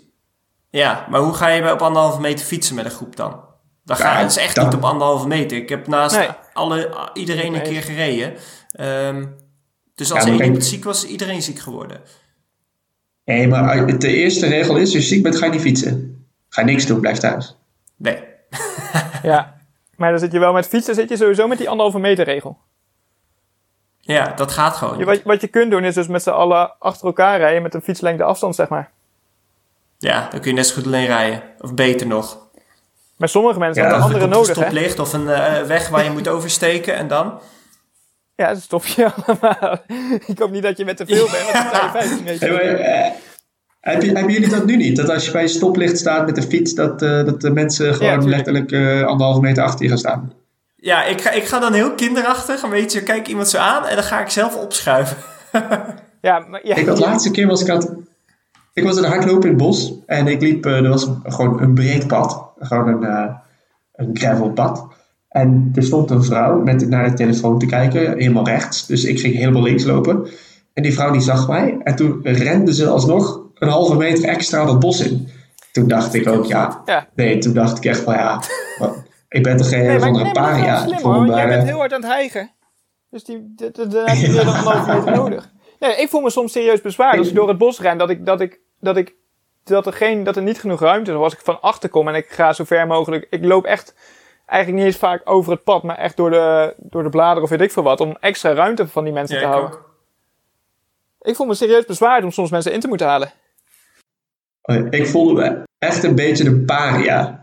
[0.70, 3.44] Ja, maar hoe ga je bij op anderhalve meter fietsen met een groep dan?
[3.86, 5.58] Dat Ja, gaat het is echt dan- niet op anderhalve meter.
[5.58, 6.30] Ik heb naast Nee.
[6.54, 8.34] alle, iedereen een keer gereden.
[8.72, 9.26] Ehm,
[10.00, 12.02] dus als Ja, één iemand ziek was, is iedereen ziek geworden.
[13.26, 16.26] nee, maar de eerste regel is, als je ziek bent, ga je niet fietsen.
[16.50, 17.56] Ga je niks doen, blijf thuis.
[17.96, 18.24] Nee.
[19.24, 19.58] Ja.
[19.96, 22.58] Maar dan zit je wel met fietsen, zit je sowieso met die anderhalve meter regel.
[24.00, 24.98] Ja, dat gaat gewoon.
[24.98, 27.74] Je, wat, wat je kunt doen is dus met z'n allen achter elkaar rijden met
[27.74, 28.92] een fietslengte afstand, zeg maar.
[29.98, 31.42] Ja, dan kun je net zo goed alleen rijden.
[31.60, 32.38] Of beter nog.
[33.16, 34.62] Maar sommige mensen Ja, hebben Er andere een nodig, hè?
[34.62, 37.40] stoplicht of een eh, weg waar je moet oversteken en dan...
[38.40, 39.78] Ja, dat stop je allemaal.
[40.26, 42.48] Ik hoop niet dat je met te veel bent, want dan sta je 15 meter.
[42.56, 43.12] Hey, maar, eh,
[43.80, 44.96] heb je- hebben jullie dat nu niet?
[44.96, 47.96] Dat als je bij een stoplicht staat met de fiets, dat, eh, dat de mensen
[47.96, 50.34] gewoon letterlijk eh, anderhalve meter achter je gaan staan?
[50.76, 53.96] Ja, ik ga, ik ga dan heel kinderachtig, een beetje, kijk iemand zo aan en
[53.96, 55.18] dan ga ik zelf opschuiven.
[56.22, 57.94] Ja, maar ja, Ik had de laatste keer was ik aan het-
[58.74, 61.74] Ik was aan het hardlopen in het bos en ik liep, er was gewoon een
[61.74, 63.34] breed pad, gewoon een, eh
[63.96, 64.88] een gravelpad.
[65.30, 68.86] En er stond een vrouw met naar de telefoon te kijken, helemaal rechts.
[68.86, 70.28] Dus ik ging helemaal links lopen.
[70.74, 74.66] En die vrouw die zag mij en toen rende ze alsnog een halve meter extra
[74.66, 75.28] dat bos in.
[75.72, 77.08] Toen dacht ik ook, ja, Ja.
[77.16, 78.42] nee, toen dacht ik echt van ja,
[79.30, 80.78] ik ben toch geen Nee, een maar, maar paria.
[80.82, 82.52] slim Ik hoor, jij bent eh, heel hard aan het hijgen.
[83.10, 85.52] Dus die, dit- dit- dan heb je dan een halve meter nodig.
[85.80, 88.26] Nee, ik voel me soms serieus bezwaard als ik door het bos ren, dat ik,
[88.26, 89.16] dat ik, dat ik,
[89.64, 91.18] dat er geen, dat er niet genoeg ruimte is.
[91.18, 93.94] Of als ik van achter kom en ik ga zo ver mogelijk, ik loop echt,
[94.50, 97.50] eigenlijk niet eens vaak over het pad, maar echt door de, door de bladeren of
[97.50, 99.80] weet ik veel wat, om extra ruimte van die mensen Ja, te ik houden.
[99.80, 99.88] ook.
[101.22, 103.32] Ik voel me serieus bezwaard om soms mensen in te moeten halen.
[104.90, 107.42] ik voelde me echt een beetje een paria.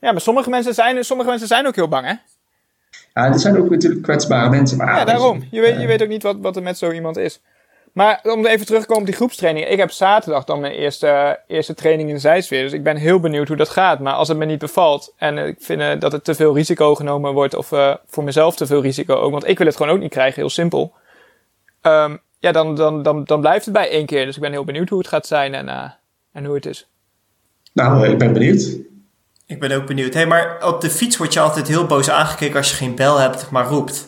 [0.00, 2.12] Ja, maar sommige mensen zijn, sommige mensen zijn ook heel bang, hè?
[3.14, 4.76] Ja, er zijn ook natuurlijk kwetsbare mensen.
[4.76, 5.44] Maar Ja, daarom.
[5.50, 7.40] Je weet, je weet ook niet wat, wat er met zo iemand is.
[7.94, 9.66] Maar om even terug te komen op die groepstraining.
[9.66, 12.62] Ik heb zaterdag dan mijn eerste, eerste training in Zijsfeer.
[12.62, 14.00] Dus ik ben heel benieuwd hoe dat gaat.
[14.00, 16.94] Maar als het me niet bevalt en ik vind eh, dat het te veel risico
[16.94, 17.54] genomen wordt...
[17.54, 19.30] of eh, voor mezelf te veel risico ook...
[19.30, 20.92] want ik wil het gewoon ook niet krijgen, heel simpel.
[21.80, 24.24] Ehm, ja, dan, dan, dan, dan blijft het bij één keer.
[24.24, 25.90] Dus ik ben heel benieuwd hoe het gaat zijn en, eh,
[26.32, 26.88] en hoe het is.
[27.72, 28.76] Nou, ik ben benieuwd.
[29.46, 30.14] Ik ben ook benieuwd.
[30.14, 33.18] Hey, maar op de fiets word je altijd heel boos aangekeken als je geen bel
[33.18, 34.06] hebt, maar roept.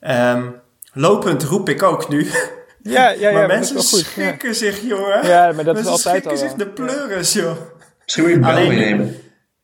[0.00, 0.46] Ehm,
[0.92, 2.30] lopend roep ik ook nu.
[2.88, 3.32] Ja, ja, ja.
[3.32, 5.26] maar mensen is schrikken zich, jongen.
[5.26, 6.56] Ja, maar dat is mensen altijd schrikken al zich wel.
[6.56, 7.56] de pleuris, joh.
[8.04, 9.16] Misschien moet je een bel Alleen- meenemen.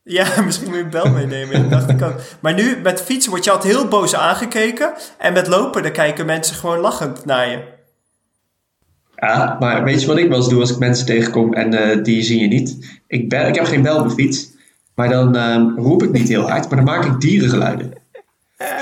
[0.03, 1.61] Ja, misschien moet je een bel meenemen.
[1.61, 2.20] Dat dacht ik ook.
[2.41, 4.93] Maar nu, met fietsen word je altijd heel boos aangekeken.
[5.18, 7.72] En met lopen, dan kijken mensen gewoon lachend naar je.
[9.16, 12.03] Ja, maar weet je wat ik wel eens doe als ik mensen tegenkom en eh,
[12.05, 12.99] die zie je niet?
[13.07, 14.51] Ik, bel, ik heb geen bel op mijn fiets,
[14.95, 17.93] maar dan ehm, roep ik niet heel hard, maar dan maak ik dierengeluiden.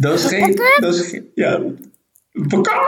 [0.00, 0.60] Dat is geen...
[0.76, 1.60] Dat is geen ja!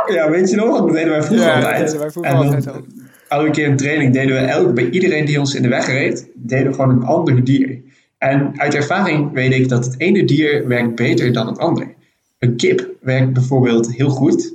[0.07, 0.79] Ja, weet je nog?
[0.79, 1.85] Dat deden wij vroeger Ja, altijd.
[1.85, 2.85] deden wij vroeger en dan, altijd al.
[3.29, 6.29] elke keer een training deden we elk, bij iedereen die ons in de weg reed,
[6.35, 7.81] deden we gewoon een ander dier.
[8.19, 11.95] En uit ervaring weet ik dat het ene dier werkt beter dan het andere.
[12.39, 14.55] Een kip werkt bijvoorbeeld heel goed.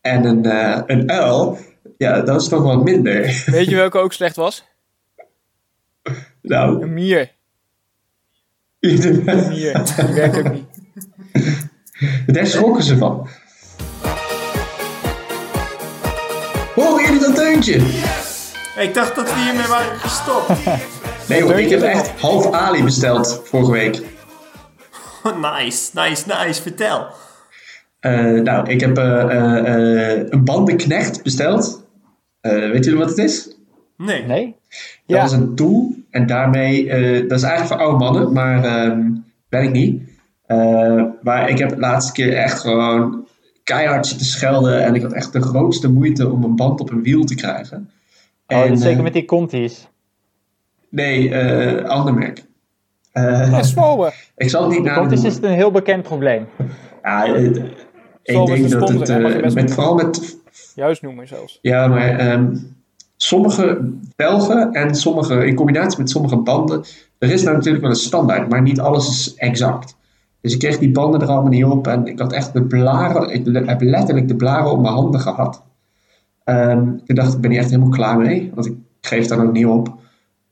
[0.00, 1.58] En een, eh, een uil,
[1.96, 3.42] ja, dat is toch wat minder.
[3.46, 4.64] Weet je welke ook slecht was?
[6.42, 7.30] nou, Een mier.
[8.80, 9.82] Een mier.
[10.06, 10.64] Die werkt ook niet.
[12.26, 13.28] daar schrokken ze van.
[16.74, 17.74] Horen jullie dat deuntje?
[18.76, 20.50] Ik dacht dat we hiermee waren gestopt.
[21.28, 23.94] Nee hoor, ik heb echt half Ali besteld vorige week.
[25.56, 26.62] nice, nice, nice.
[26.62, 27.06] Vertel.
[28.00, 31.86] Eh, nou, ik heb eh, eh, eh, een bandenknecht besteld.
[32.40, 33.56] Eh weet jullie wat het is?
[33.96, 34.22] Nee.
[34.26, 34.56] Nee?
[35.06, 35.24] Dat Ja.
[35.24, 39.00] is een tool en daarmee, eh, dat is eigenlijk voor oude mannen, maar ehm
[39.48, 40.02] ben ik niet.
[40.46, 43.26] Eh, maar ik heb de laatste keer echt gewoon
[43.64, 47.02] keihard zitten schelden en ik had echt de grootste moeite om een band op een
[47.02, 47.90] wiel te krijgen.
[48.46, 49.88] Oh, dat is eh, zeker met die Conti's.
[50.88, 52.44] Nee, eh ander merk.
[53.12, 54.12] Eh, Ja, Swalbe.
[54.36, 56.46] ik zal het niet naar Conti's is het een heel bekend probleem.
[57.02, 57.44] Ja, eh,
[58.22, 60.36] ik denk dat het, met, vooral met
[60.74, 61.58] Juist noemen zelfs.
[61.62, 62.56] Ja, maar ehm,
[63.16, 66.84] sommige velgen en sommige, in combinatie met sommige banden,
[67.18, 69.96] er is nou natuurlijk wel een standaard, maar niet alles is exact.
[70.44, 73.30] Dus ik kreeg die banden er allemaal niet op en ik had echt de blaren,
[73.30, 75.62] ik heb letterlijk de blaren op mijn handen gehad.
[76.44, 79.44] Ehm toen dacht ik, ik ben hier echt helemaal klaar mee, want ik geef daar
[79.44, 79.94] ook niet op.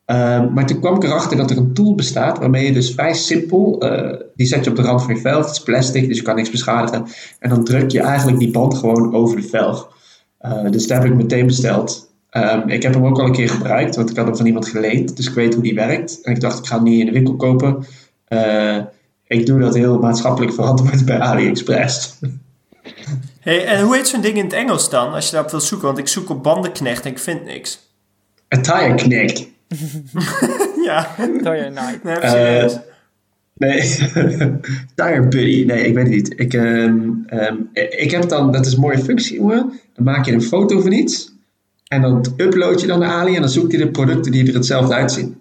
[0.05, 3.15] Ehm, maar toen kwam ik erachter dat er een tool bestaat waarmee je dus vrij
[3.15, 6.17] simpel, eh, die zet je op de rand van je velg, het is plastic, dus
[6.17, 7.05] je kan niks beschadigen.
[7.39, 9.97] En dan druk je eigenlijk die band gewoon over de velg.
[10.41, 12.11] Uh, dus daar heb ik meteen besteld.
[12.37, 14.69] Um, ik heb hem ook al een keer gebruikt, want ik had hem van iemand
[14.69, 15.17] geleend.
[15.17, 16.21] Dus ik weet hoe die werkt.
[16.23, 17.85] En ik dacht, ik ga hem niet in de winkel kopen.
[18.29, 18.79] Uh,
[19.33, 22.19] ik doe dat heel maatschappelijk verantwoord bij AliExpress.
[23.41, 25.87] Hey, en hoe heet zo'n ding in het Engels dan, als je daarop wilt zoeken?
[25.87, 27.91] Want ik zoek op bandenknecht en ik vind niks.
[28.49, 29.49] Een tire knick.
[30.89, 32.03] ja, Tell you night.
[32.03, 32.79] nee, serieus.
[33.55, 33.81] Nee,
[34.95, 35.65] tire buddy.
[35.67, 36.41] Nee, ik weet het niet.
[36.41, 39.81] Ik, um, um, ik heb dan, dat is een mooie functie, jongen.
[39.95, 41.33] Dan maak je een foto van iets.
[41.89, 44.55] En dan upload je dan naar Ali en dan zoekt hij de producten die er
[44.55, 45.41] hetzelfde uitzien.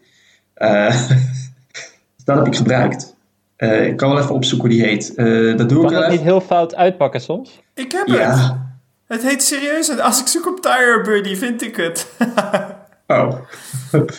[0.58, 1.10] Uh,
[2.26, 3.16] dat heb ik gebruikt.
[3.62, 5.16] Eh, ik kan wel even opzoeken hoe die heet.
[5.16, 6.24] Eh, dat doe Kan ik wel dat niet even.
[6.24, 7.59] heel fout uitpakken soms?
[7.74, 8.16] Ik heb het.
[8.18, 8.70] Ja.
[9.07, 9.99] Het heet serieus.
[9.99, 12.07] Als ik zoek op Tire Buddy, vind ik het.
[13.07, 13.34] Oh.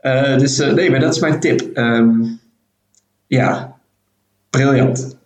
[0.00, 1.60] Eh, dus nee, maar dat is mijn tip.
[1.76, 2.10] Ehm,
[3.26, 3.76] ja.
[4.50, 5.16] Briljant.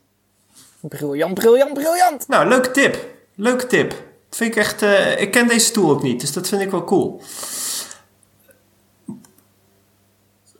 [0.80, 2.28] Briljant, briljant, briljant.
[2.28, 3.07] nou, leuke tip.
[3.35, 3.91] Leuke tip.
[3.91, 4.83] Dat vind ik echt...
[4.83, 7.20] eh, ik ken deze tool ook niet, dus dat vind ik wel cool.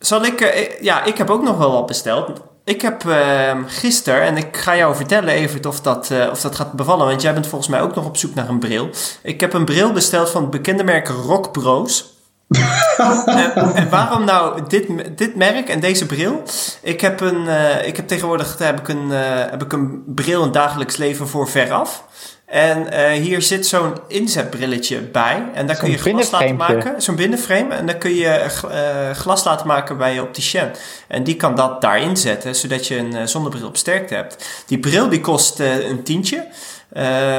[0.03, 0.41] Zal ik...
[0.41, 2.41] eh, ja, ik heb ook nog wel wat besteld.
[2.65, 6.57] Ik heb uh, gisteren, en ik ga jou vertellen even of dat, eh, of dat
[6.57, 8.91] gaat bevallen, want jij bent volgens mij ook nog op zoek naar een bril.
[9.23, 12.13] Ik heb een bril besteld van het bekende merk Rock Bros.
[13.27, 14.87] en, en waarom nou dit,
[15.19, 16.43] dit merk en deze bril?
[16.83, 20.45] Ik heb, een, eh, ik heb tegenwoordig heb ik een, eh, heb ik een bril
[20.45, 22.05] in dagelijks leven voor veraf.
[22.53, 25.51] En eh, hier zit zo'n inzetbrilletje bij.
[25.55, 27.03] En daar kun je glas laten maken.
[27.03, 27.75] Zo'n binnenframe.
[27.75, 30.71] En dan kun je eh, eh, glas laten maken bij je opticien.
[31.09, 34.65] En die kan dat daarin zetten, zodat je een zonnebril op sterkte hebt.
[34.67, 36.47] Die bril die kost een tientje.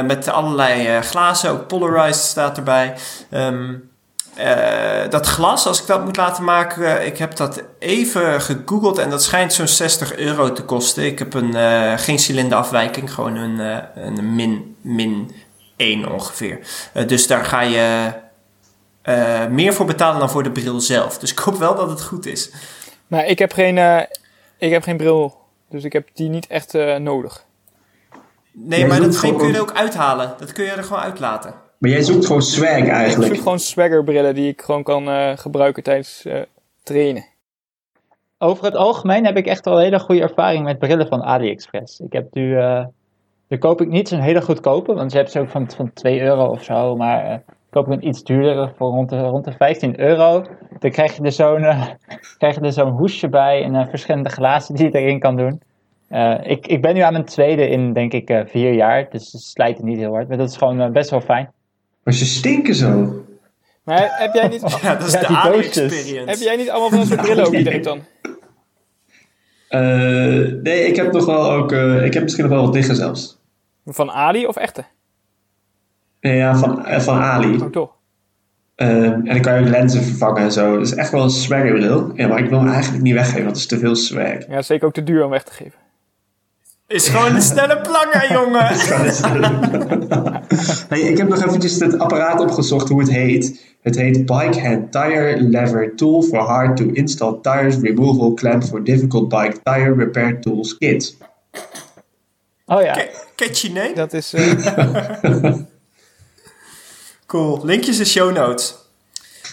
[0.05, 2.93] Met allerlei glazen, ook polarized staat erbij.
[3.30, 3.74] Ehm,
[4.36, 9.09] eh, dat glas, als ik dat moet laten maken, ik heb dat even gegoogeld en
[9.09, 11.05] dat schijnt zo'n 60 euro te kosten.
[11.05, 11.53] Ik heb een,
[11.99, 15.31] geen cilinderafwijking, gewoon een, een min, min
[15.75, 16.59] 1 ongeveer.
[16.93, 18.13] Eh, dus daar ga je
[19.01, 21.17] eh, meer voor betalen dan voor de bril zelf.
[21.17, 22.51] Dus ik hoop wel dat het goed is.
[23.07, 24.01] Maar ik heb geen, eh,
[24.57, 25.38] ik heb geen bril,
[25.69, 27.45] dus ik heb die niet echt eh, nodig.
[28.51, 30.34] Nee, Jij maar dat kun je er ook uithalen.
[30.38, 31.53] Dat kun je er gewoon uitlaten.
[31.77, 33.34] Maar jij zoekt gewoon swag Ik eigenlijk.
[33.34, 36.41] zoek gewoon swaggerbrillen die ik gewoon kan eh, gebruiken tijdens eh,
[36.84, 37.25] trainen.
[38.38, 41.99] Over het algemeen heb ik echt wel een hele goede ervaring met brillen van AliExpress.
[41.99, 42.57] Ik heb nu,
[43.47, 46.21] nu koop ik niet zo'n hele goedkope, want je hebt ze ook van, van 2
[46.21, 47.37] euro of zo, maar eh,
[47.69, 50.43] koop ik een iets duurdere voor rond de, rond de 15 euro.
[50.79, 51.81] Dan krijg je er zo'n eh,
[52.37, 55.61] krijg je er zo'n hoesje bij en eh, verschillende glazen die je erin kan doen.
[56.07, 59.29] Eh, ik, ik ben nu aan mijn tweede in, denk ik, eh, vier jaar, dus
[59.29, 61.51] ze slijten niet heel hard, maar dat is gewoon best wel fijn.
[62.03, 63.13] Maar ze stinken zo.
[63.83, 65.27] Maar heb jij niet, Ja, dat is Ja, de.
[65.27, 66.23] Ali-experience.
[66.25, 67.99] heb jij niet allemaal van soort brillen ook direct dan?
[69.74, 71.71] Eh, nee, ik heb nog wel ook...
[71.71, 73.41] eh, ik heb misschien nog wel wat liggen zelfs.
[73.86, 74.84] Van Ali of echte?
[76.21, 77.61] Nee, ja, van, eh, van Ali.
[77.61, 77.91] Oh toch?
[78.76, 80.74] Eh, en dan kan je ook lenzen vervangen en zo.
[80.78, 82.11] Dat is echt wel een swaggerbril.
[82.15, 84.47] Ja, maar ik wil hem eigenlijk niet weggeven, want het is te veel swag.
[84.47, 85.80] Ja, zeker ook te duur om weg te geven.
[86.88, 88.69] Is gewoon een snelle planger, jongen.
[90.89, 93.71] nee, ik heb nog eventjes het apparaat opgezocht hoe het heet.
[93.81, 98.84] Het heet Bike Hand Tire Lever Tool for Hard to Install Tires Removal Clamp for
[98.84, 101.17] Difficult Bike Tire Repair Tools Kit.
[102.65, 103.93] Oh ja, Ke- Catchy name.
[103.95, 104.34] Dat is...
[104.34, 105.53] eh,
[107.25, 107.59] Cool.
[107.63, 108.75] Linkjes in show notes.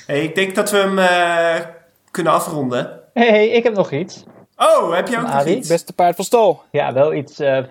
[0.06, 1.66] Hey, ik denk dat we hem eh,
[2.10, 3.00] kunnen afronden.
[3.14, 4.24] hey, hey, ik heb nog iets.
[4.62, 5.56] Oh, heb je ook nog Ali?
[5.56, 5.68] iets?
[5.68, 6.62] beste paard van stal.
[6.70, 7.38] Ja, wel iets.
[7.38, 7.64] eh,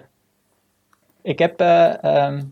[1.21, 2.43] ik heb eh, ehm,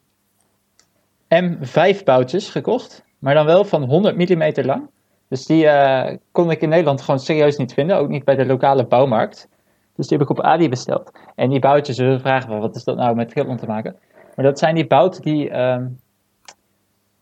[1.27, 4.89] M5 boutjes gekocht, maar dan wel van 100 mm lang.
[5.27, 8.45] Dus die eh, kon ik in Nederland gewoon serieus niet vinden, ook niet bij de
[8.45, 9.47] lokale bouwmarkt.
[9.95, 11.11] Dus die heb ik op Adi besteld.
[11.35, 13.95] En die boutjes, zullen we vragen, wel, wat is dat nou met triathlon te maken?
[14.35, 15.87] Maar dat zijn die bouten die ehm,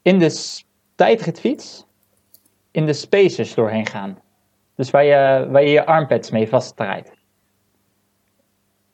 [0.01, 0.61] in de
[0.95, 1.85] tijdritfiets
[2.71, 4.17] in de spacers doorheen gaan.
[4.75, 7.11] Dus waar je waar je, je armpads mee vastdraait.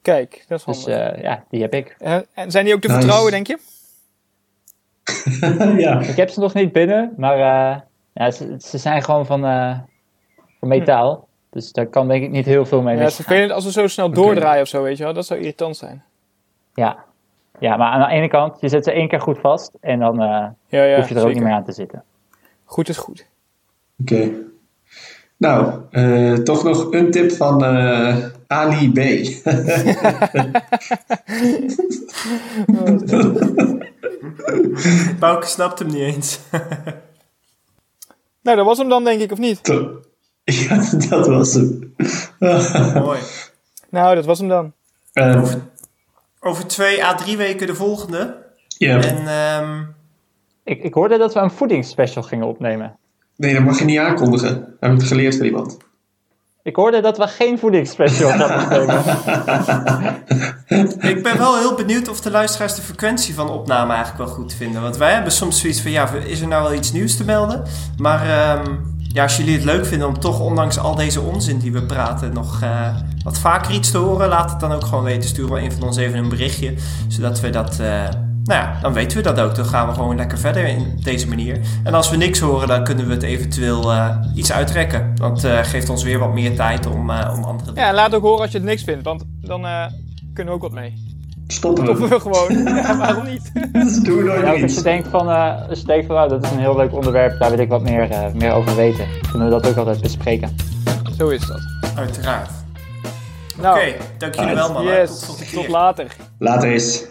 [0.02, 1.14] Kijk, dat is Dus handig.
[1.16, 1.96] eh, ja, die heb ik.
[2.00, 3.00] Eh, en zijn die ook te Nice.
[3.00, 3.58] vertrouwen, denk je?
[5.86, 6.00] ja.
[6.00, 7.80] Ik heb ze nog niet binnen, maar eh,
[8.14, 9.80] ja, ze, ze zijn gewoon van, eh,
[10.60, 11.28] van metaal.
[11.50, 13.26] Dus daar kan denk ik niet heel veel mee Ja, het is mis.
[13.26, 15.14] vervelend als we zo snel doordraaien of zo, weet je wel.
[15.14, 16.04] Dat zou irritant zijn.
[16.74, 17.04] Ja.
[17.60, 20.22] ja, maar aan de ene kant, je zet ze één keer goed vast en dan
[20.22, 22.04] eh, Ja, ja, hoef je er ook niet meer aan te zitten.
[22.66, 23.28] Goed is goed.
[24.02, 24.32] Oké.
[25.42, 28.18] Nou, eh, toch nog een tip van eh,
[28.48, 29.00] Ali B.
[35.20, 36.40] Bouke snapt hem niet eens.
[38.42, 39.68] Nou, dat was hem dan, denk ik, of niet?
[40.44, 40.76] ja,
[41.10, 41.94] dat was hem.
[42.94, 43.20] Mooi.
[43.90, 44.74] Nou, dat was hem dan.
[45.14, 45.44] Eh,
[46.40, 48.44] Over twee à drie weken de volgende.
[48.78, 49.02] ja.
[49.04, 49.84] En ehm,
[50.64, 52.98] Ik, ik hoorde dat we een voedingsspecial gingen opnemen.
[53.42, 54.54] Nee, dat mag je niet aankondigen.
[54.80, 55.78] Dat heb ik geleerd van iemand.
[56.64, 59.04] Ik hoorde dat we geen voedingsspecial gaan opnemen.
[61.16, 64.54] ik ben wel heel benieuwd of de luisteraars de frequentie van opname eigenlijk wel goed
[64.54, 64.82] vinden.
[64.82, 67.64] Want wij hebben soms zoiets van, ja, is er nou wel iets nieuws te melden?
[67.98, 71.72] Maar ehm, ja, als jullie het leuk vinden om toch ondanks al deze onzin die
[71.72, 75.30] we praten nog eh, wat vaker iets te horen, laat het dan ook gewoon weten.
[75.30, 76.74] Stuur wel een van ons even een berichtje,
[77.08, 78.08] zodat we dat, eh,
[78.44, 79.56] nou ja, dan weten we dat ook.
[79.56, 81.60] Dan gaan we gewoon lekker verder in deze manier.
[81.84, 85.12] En als we niks horen, dan kunnen we het eventueel uh, iets uitrekken.
[85.16, 87.90] Dat uh, geeft ons weer wat meer tijd om, uh, om andere dingen...
[87.90, 89.62] Ja, laat ook horen als je het niks vindt, want dan
[90.34, 91.10] kunnen we ook wat mee.
[91.48, 91.96] Stoppen we.
[91.96, 92.64] Stoppen we gewoon.
[92.76, 93.52] ja, waarom niet?
[93.54, 95.28] dat doen we nooit ja, als je denkt van,
[95.70, 97.82] als je denkt van oh, dat is een heel leuk onderwerp, daar wil ik wat
[97.82, 99.08] meer, meer over weten.
[99.30, 100.56] Kunnen we dat ook altijd bespreken.
[101.18, 101.62] Zo is dat.
[101.96, 102.50] Uiteraard.
[103.62, 104.84] Nou, Oké, okay, dank jullie wel man.
[104.84, 106.16] Yes, tot, tot later.
[106.38, 107.06] Later is.